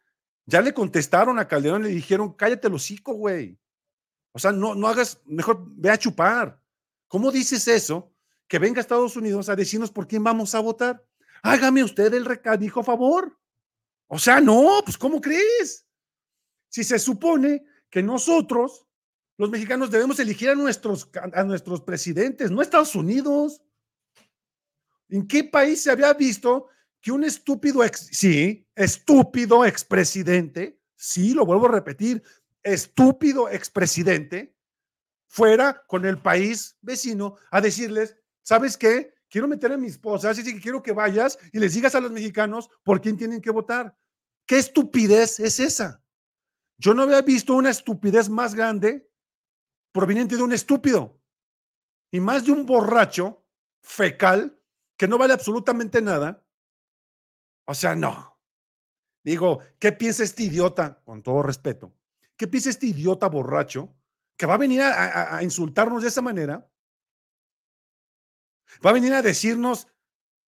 ya 0.45 0.61
le 0.61 0.73
contestaron 0.73 1.37
a 1.39 1.47
Calderón, 1.47 1.83
le 1.83 1.89
dijeron, 1.89 2.33
cállate 2.33 2.67
el 2.67 2.73
hocico, 2.73 3.13
güey. 3.13 3.59
O 4.31 4.39
sea, 4.39 4.51
no, 4.51 4.75
no 4.75 4.87
hagas, 4.87 5.21
mejor 5.25 5.63
ve 5.67 5.89
a 5.89 5.97
chupar. 5.97 6.59
¿Cómo 7.07 7.31
dices 7.31 7.67
eso? 7.67 8.13
Que 8.47 8.59
venga 8.59 8.79
a 8.79 8.81
Estados 8.81 9.15
Unidos 9.15 9.49
a 9.49 9.55
decirnos 9.55 9.91
por 9.91 10.07
quién 10.07 10.23
vamos 10.23 10.55
a 10.55 10.59
votar. 10.59 11.05
Hágame 11.43 11.83
usted 11.83 12.13
el 12.13 12.25
recadijo 12.25 12.83
favor. 12.83 13.37
O 14.07 14.17
sea, 14.17 14.41
no, 14.41 14.81
pues 14.83 14.97
¿cómo 14.97 15.21
crees? 15.21 15.85
Si 16.69 16.84
se 16.84 16.99
supone 16.99 17.65
que 17.89 18.01
nosotros, 18.01 18.86
los 19.38 19.49
mexicanos, 19.49 19.91
debemos 19.91 20.19
elegir 20.19 20.49
a 20.49 20.55
nuestros, 20.55 21.10
a 21.34 21.43
nuestros 21.43 21.82
presidentes, 21.82 22.51
no 22.51 22.62
Estados 22.62 22.95
Unidos. 22.95 23.62
¿En 25.10 25.27
qué 25.27 25.43
país 25.43 25.82
se 25.82 25.91
había 25.91 26.13
visto 26.13 26.67
que 27.01 27.12
un 27.12 27.23
estúpido 27.23 27.84
ex, 27.84 28.10
sí, 28.12 28.67
estúpido 28.75 29.65
expresidente, 29.65 30.79
sí, 30.95 31.34
lo 31.34 31.45
vuelvo 31.45 31.67
a 31.67 31.71
repetir, 31.71 32.21
estúpido 32.62 33.49
expresidente, 33.49 34.53
fuera 35.27 35.84
con 35.88 36.05
el 36.05 36.21
país 36.21 36.77
vecino 36.82 37.36
a 37.51 37.62
decirles, 37.62 38.17
¿sabes 38.41 38.77
qué? 38.77 39.13
Quiero 39.29 39.47
meter 39.47 39.71
a 39.71 39.77
mi 39.77 39.88
esposa, 39.88 40.32
así 40.32 40.43
que 40.43 40.60
quiero 40.60 40.82
que 40.82 40.91
vayas 40.91 41.38
y 41.53 41.60
les 41.60 41.75
digas 41.75 41.93
a 41.95 42.01
los 42.01 42.12
mexicanos 42.12 42.69
por 42.84 42.99
quién 42.99 43.15
tienen 43.15 43.41
que 43.41 43.51
votar. 43.51 43.95
¿Qué 44.45 44.58
estupidez 44.58 45.39
es 45.39 45.60
esa? 45.60 46.03
Yo 46.79 46.95
no 46.95 47.03
había 47.03 47.21
visto 47.21 47.53
una 47.53 47.69
estupidez 47.69 48.29
más 48.29 48.55
grande 48.55 49.11
proveniente 49.91 50.35
de 50.35 50.43
un 50.43 50.53
estúpido 50.53 51.21
y 52.11 52.19
más 52.19 52.45
de 52.45 52.51
un 52.51 52.65
borracho 52.65 53.45
fecal 53.81 54.59
que 54.97 55.07
no 55.07 55.17
vale 55.17 55.33
absolutamente 55.33 56.01
nada 56.01 56.43
o 57.69 57.75
sea, 57.75 57.95
no. 57.95 58.35
Digo, 59.23 59.59
¿qué 59.77 59.91
piensa 59.91 60.23
este 60.23 60.41
idiota, 60.41 61.03
con 61.05 61.21
todo 61.21 61.43
respeto? 61.43 61.93
¿Qué 62.35 62.47
piensa 62.47 62.71
este 62.71 62.87
idiota 62.87 63.29
borracho 63.29 63.95
que 64.35 64.47
va 64.47 64.55
a 64.55 64.57
venir 64.57 64.81
a, 64.81 65.39
insultarnos 65.43 66.01
de 66.01 66.07
esa 66.07 66.23
manera? 66.23 66.67
Va 68.83 68.89
a 68.89 68.93
venir 68.93 69.13
a 69.13 69.21
decirnos, 69.21 69.87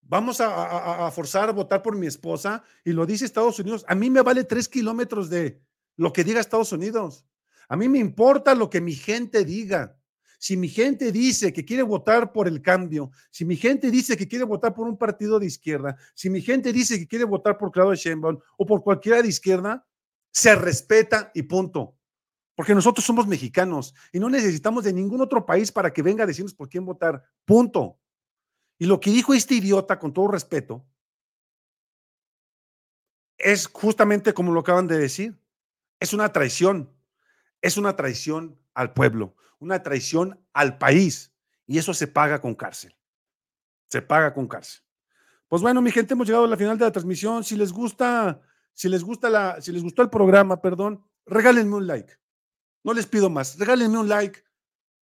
vamos 0.02 0.42
a, 0.42 1.10
forzar 1.12 1.48
a 1.48 1.54
votar 1.54 1.82
por 1.82 1.96
mi 1.96 2.06
esposa 2.06 2.66
y 2.84 2.92
lo 2.92 3.06
dice 3.06 3.24
Estados 3.24 3.60
Unidos. 3.60 3.86
A 3.88 3.96
mí 3.96 4.10
me 4.10 4.22
vale 4.22 4.44
tres 4.44 4.68
kilómetros 4.68 5.30
de 5.30 5.64
lo 5.98 6.14
que 6.14 6.24
diga 6.24 6.40
Estados 6.40 6.72
Unidos. 6.72 7.26
A 7.68 7.76
mí 7.76 7.90
me 7.90 8.00
importa 8.00 8.54
lo 8.56 8.70
que 8.70 8.82
mi 8.82 8.94
gente 8.94 9.44
diga. 9.44 9.98
Si 10.38 10.58
mi 10.58 10.68
gente 10.68 11.12
dice 11.12 11.52
que 11.54 11.66
quiere 11.66 11.84
votar 11.84 12.32
por 12.32 12.48
el 12.48 12.62
cambio, 12.62 13.10
si 13.32 13.46
mi 13.46 13.56
gente 13.56 13.90
dice 13.90 14.16
que 14.16 14.28
quiere 14.28 14.46
votar 14.46 14.74
por 14.74 14.88
un 14.88 14.98
partido 14.98 15.40
de 15.40 15.48
izquierda, 15.48 15.98
si 16.14 16.30
mi 16.30 16.42
gente 16.42 16.72
dice 16.72 17.00
que 17.00 17.08
quiere 17.08 17.26
votar 17.26 17.58
por 17.58 17.72
Claudio 17.72 17.96
Sheinbaum 17.96 18.38
o 18.58 18.66
por 18.66 18.84
cualquiera 18.84 19.22
de 19.22 19.30
izquierda, 19.30 19.88
se 20.32 20.54
respeta 20.56 21.32
y 21.34 21.44
punto. 21.44 21.98
Porque 22.56 22.76
nosotros 22.76 23.06
somos 23.06 23.28
mexicanos 23.28 23.94
y 24.14 24.20
no 24.20 24.30
necesitamos 24.30 24.84
de 24.84 24.94
ningún 24.94 25.22
otro 25.22 25.46
país 25.46 25.72
para 25.72 25.92
que 25.92 26.02
venga 26.02 26.24
a 26.24 26.28
decirnos 26.28 26.54
por 26.54 26.70
quién 26.70 26.86
votar. 26.86 27.24
Punto. 27.44 28.00
Y 28.78 28.86
lo 28.86 29.00
que 29.00 29.10
dijo 29.10 29.34
este 29.34 29.56
idiota, 29.56 29.98
con 29.98 30.14
todo 30.14 30.28
respeto, 30.28 30.86
es 33.38 33.68
justamente 33.68 34.34
como 34.34 34.52
lo 34.52 34.62
acaban 34.62 34.88
de 34.88 34.98
decir. 34.98 35.38
Es 36.06 36.14
una 36.14 36.32
traición. 36.32 36.94
Es 37.62 37.78
una 37.78 37.96
traición 37.96 38.60
al 38.74 38.94
pueblo 38.94 39.36
una 39.60 39.82
traición 39.82 40.40
al 40.54 40.78
país 40.78 41.34
y 41.66 41.78
eso 41.78 41.94
se 41.94 42.08
paga 42.08 42.40
con 42.40 42.56
cárcel. 42.56 42.96
Se 43.88 44.02
paga 44.02 44.34
con 44.34 44.48
cárcel. 44.48 44.82
Pues 45.48 45.62
bueno, 45.62 45.82
mi 45.82 45.92
gente, 45.92 46.14
hemos 46.14 46.28
llegado 46.28 46.46
a 46.46 46.48
la 46.48 46.58
final 46.58 46.78
de 46.78 46.86
la 46.86 46.92
transmisión. 46.92 47.44
Si 47.44 47.56
les 47.56 47.72
gusta, 47.72 48.42
si 48.74 48.90
les 48.90 49.04
gusta 49.04 49.30
la, 49.30 49.62
si 49.62 49.72
les 49.72 49.84
gustó 49.84 50.02
el 50.02 50.10
programa, 50.10 50.62
perdón, 50.62 51.04
regálenme 51.26 51.76
un 51.76 51.88
like. 51.88 52.14
No 52.84 52.94
les 52.94 53.08
pido 53.08 53.30
más. 53.30 53.58
Regálenme 53.58 53.98
un 53.98 54.08
like, 54.08 54.44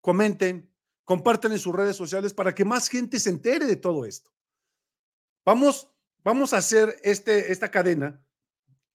comenten, 0.01 0.71
compartan 1.05 1.53
en 1.53 1.59
sus 1.59 1.75
redes 1.75 1.97
sociales 1.97 2.35
para 2.35 2.55
que 2.55 2.65
más 2.65 2.89
gente 2.89 3.19
se 3.19 3.31
entere 3.31 3.67
de 3.67 3.77
todo 3.77 4.05
esto. 4.05 4.31
Vamos, 5.45 5.91
vamos 6.23 6.53
a 6.53 6.59
hacer 6.59 6.97
este, 7.03 7.53
esta 7.53 7.71
cadena 7.71 8.23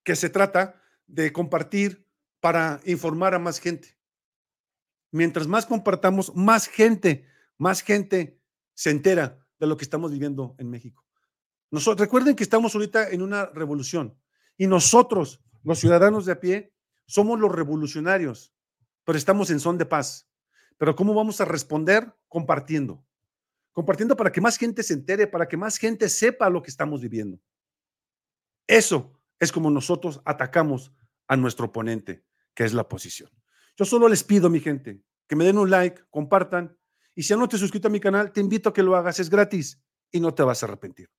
que 0.03 0.15
se 0.15 0.29
trata 0.29 0.81
de 1.07 1.33
compartir 1.33 2.05
para 2.39 2.79
informar 2.85 3.33
a 3.33 3.39
más 3.39 3.59
gente 3.59 3.97
mientras 5.11 5.47
más 5.47 5.65
compartamos, 5.65 6.33
más 6.35 6.67
gente, 6.67 7.25
más 7.57 7.81
gente 7.81 8.39
se 8.73 8.91
entera 8.91 9.39
de 9.59 9.67
lo 9.67 9.77
que 9.77 9.83
estamos 9.83 10.11
viviendo 10.11 10.55
en 10.59 10.69
México. 10.69 11.03
Nosotros, 11.71 11.99
recuerden 11.99 12.35
que 12.35 12.43
estamos 12.43 12.73
ahorita 12.75 13.09
en 13.09 13.21
una 13.21 13.47
revolución 13.47 14.17
y 14.57 14.67
nosotros, 14.67 15.41
los 15.63 15.79
ciudadanos 15.79 16.25
de 16.25 16.33
a 16.33 16.39
pie, 16.39 16.73
somos 17.05 17.39
los 17.39 17.51
revolucionarios, 17.51 18.53
pero 19.03 19.17
estamos 19.17 19.49
en 19.49 19.59
son 19.59 19.77
de 19.77 19.85
paz. 19.85 20.29
Pero 20.77 20.95
¿cómo 20.95 21.13
vamos 21.13 21.41
a 21.41 21.45
responder? 21.45 22.13
Compartiendo. 22.27 23.03
Compartiendo 23.71 24.15
para 24.15 24.31
que 24.31 24.41
más 24.41 24.57
gente 24.57 24.83
se 24.83 24.93
entere, 24.93 25.27
para 25.27 25.47
que 25.47 25.57
más 25.57 25.77
gente 25.77 26.09
sepa 26.09 26.49
lo 26.49 26.61
que 26.61 26.69
estamos 26.69 27.01
viviendo. 27.01 27.39
Eso 28.67 29.16
es 29.39 29.51
como 29.51 29.69
nosotros 29.69 30.21
atacamos 30.25 30.91
a 31.27 31.37
nuestro 31.37 31.67
oponente, 31.67 32.23
que 32.53 32.63
es 32.63 32.73
la 32.73 32.83
oposición. 32.83 33.29
Yo 33.75 33.85
solo 33.85 34.07
les 34.07 34.23
pido, 34.23 34.49
mi 34.49 34.59
gente, 34.59 35.01
que 35.27 35.35
me 35.35 35.45
den 35.45 35.57
un 35.57 35.69
like, 35.69 36.03
compartan. 36.09 36.77
Y 37.13 37.23
si 37.23 37.33
aún 37.33 37.41
no 37.41 37.47
te 37.47 37.55
has 37.55 37.61
suscrito 37.61 37.87
a 37.87 37.91
mi 37.91 37.99
canal, 37.99 38.31
te 38.31 38.41
invito 38.41 38.69
a 38.69 38.73
que 38.73 38.83
lo 38.83 38.95
hagas. 38.95 39.19
Es 39.19 39.29
gratis 39.29 39.81
y 40.11 40.19
no 40.19 40.33
te 40.33 40.43
vas 40.43 40.63
a 40.63 40.65
arrepentir. 40.65 41.11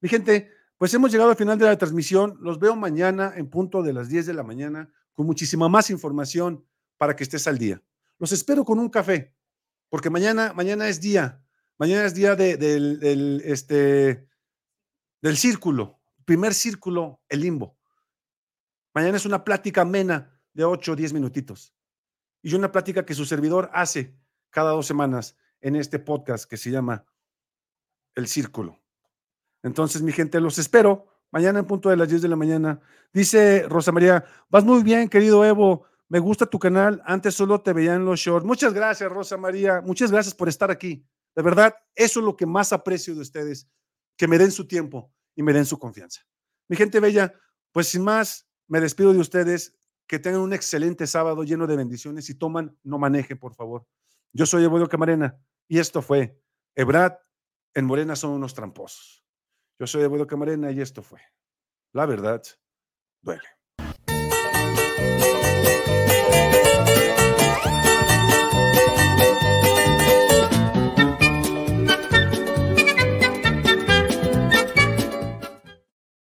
Mi 0.00 0.08
gente, 0.08 0.50
pues 0.76 0.92
hemos 0.94 1.10
llegado 1.10 1.30
al 1.30 1.36
final 1.36 1.58
de 1.58 1.64
la 1.64 1.78
transmisión. 1.78 2.36
Los 2.40 2.58
veo 2.58 2.76
mañana 2.76 3.32
en 3.36 3.48
punto 3.48 3.82
de 3.82 3.92
las 3.92 4.08
10 4.08 4.26
de 4.26 4.34
la 4.34 4.42
mañana 4.42 4.88
con 5.14 5.26
muchísima 5.26 5.68
más 5.68 5.90
información 5.90 6.64
para 6.98 7.16
que 7.16 7.24
estés 7.24 7.46
al 7.46 7.58
día. 7.58 7.82
Los 8.18 8.32
espero 8.32 8.64
con 8.64 8.78
un 8.78 8.88
café, 8.88 9.34
porque 9.88 10.10
mañana, 10.10 10.52
mañana 10.54 10.88
es 10.88 11.00
día. 11.00 11.42
Mañana 11.78 12.04
es 12.04 12.14
día 12.14 12.36
del, 12.36 13.42
este, 13.44 14.26
del 15.20 15.36
círculo, 15.36 15.95
primer 16.26 16.52
círculo, 16.52 17.22
el 17.28 17.40
limbo. 17.40 17.78
Mañana 18.92 19.16
es 19.16 19.24
una 19.24 19.44
plática 19.44 19.82
amena 19.82 20.38
de 20.52 20.64
8 20.64 20.92
o 20.92 20.96
10 20.96 21.12
minutitos 21.12 21.72
y 22.42 22.54
una 22.54 22.72
plática 22.72 23.06
que 23.06 23.14
su 23.14 23.24
servidor 23.24 23.70
hace 23.72 24.18
cada 24.50 24.72
dos 24.72 24.86
semanas 24.86 25.36
en 25.60 25.76
este 25.76 25.98
podcast 25.98 26.44
que 26.50 26.56
se 26.56 26.70
llama 26.70 27.06
El 28.14 28.26
Círculo. 28.26 28.82
Entonces, 29.62 30.02
mi 30.02 30.12
gente, 30.12 30.40
los 30.40 30.58
espero 30.58 31.06
mañana 31.30 31.60
en 31.60 31.66
punto 31.66 31.90
de 31.90 31.96
las 31.96 32.08
10 32.08 32.22
de 32.22 32.28
la 32.28 32.36
mañana. 32.36 32.80
Dice 33.12 33.64
Rosa 33.68 33.92
María, 33.92 34.24
vas 34.48 34.64
muy 34.64 34.82
bien, 34.82 35.08
querido 35.08 35.44
Evo. 35.44 35.86
Me 36.08 36.18
gusta 36.18 36.46
tu 36.46 36.58
canal. 36.58 37.02
Antes 37.04 37.34
solo 37.34 37.60
te 37.60 37.72
veía 37.72 37.94
en 37.94 38.04
los 38.04 38.20
shorts. 38.20 38.46
Muchas 38.46 38.72
gracias, 38.72 39.10
Rosa 39.10 39.36
María. 39.36 39.80
Muchas 39.80 40.10
gracias 40.10 40.34
por 40.34 40.48
estar 40.48 40.70
aquí. 40.70 41.06
De 41.34 41.42
verdad, 41.42 41.74
eso 41.94 42.20
es 42.20 42.26
lo 42.26 42.36
que 42.36 42.46
más 42.46 42.72
aprecio 42.72 43.14
de 43.14 43.20
ustedes, 43.20 43.68
que 44.16 44.26
me 44.26 44.38
den 44.38 44.50
su 44.50 44.66
tiempo 44.66 45.12
y 45.36 45.44
me 45.44 45.52
den 45.52 45.64
su 45.64 45.78
confianza. 45.78 46.22
Mi 46.68 46.76
gente 46.76 46.98
bella, 46.98 47.32
pues 47.70 47.88
sin 47.88 48.02
más, 48.02 48.48
me 48.66 48.80
despido 48.80 49.12
de 49.12 49.20
ustedes. 49.20 49.74
Que 50.08 50.20
tengan 50.20 50.40
un 50.40 50.52
excelente 50.52 51.06
sábado 51.08 51.42
lleno 51.42 51.66
de 51.66 51.76
bendiciones 51.76 52.30
y 52.30 52.34
toman, 52.36 52.78
no 52.84 52.96
maneje, 52.96 53.34
por 53.34 53.54
favor. 53.54 53.86
Yo 54.32 54.46
soy 54.46 54.62
Evodio 54.62 54.88
Camarena 54.88 55.36
y 55.66 55.80
esto 55.80 56.00
fue 56.00 56.40
Ebrad 56.76 57.14
en 57.76 57.84
Morena 57.84 58.16
son 58.16 58.30
unos 58.30 58.54
tramposos. 58.54 59.22
Yo 59.78 59.86
soy 59.86 60.02
Evodio 60.02 60.26
Camarena 60.26 60.70
y 60.70 60.80
esto 60.80 61.02
fue. 61.02 61.20
La 61.92 62.06
verdad 62.06 62.42
duele. 63.20 63.55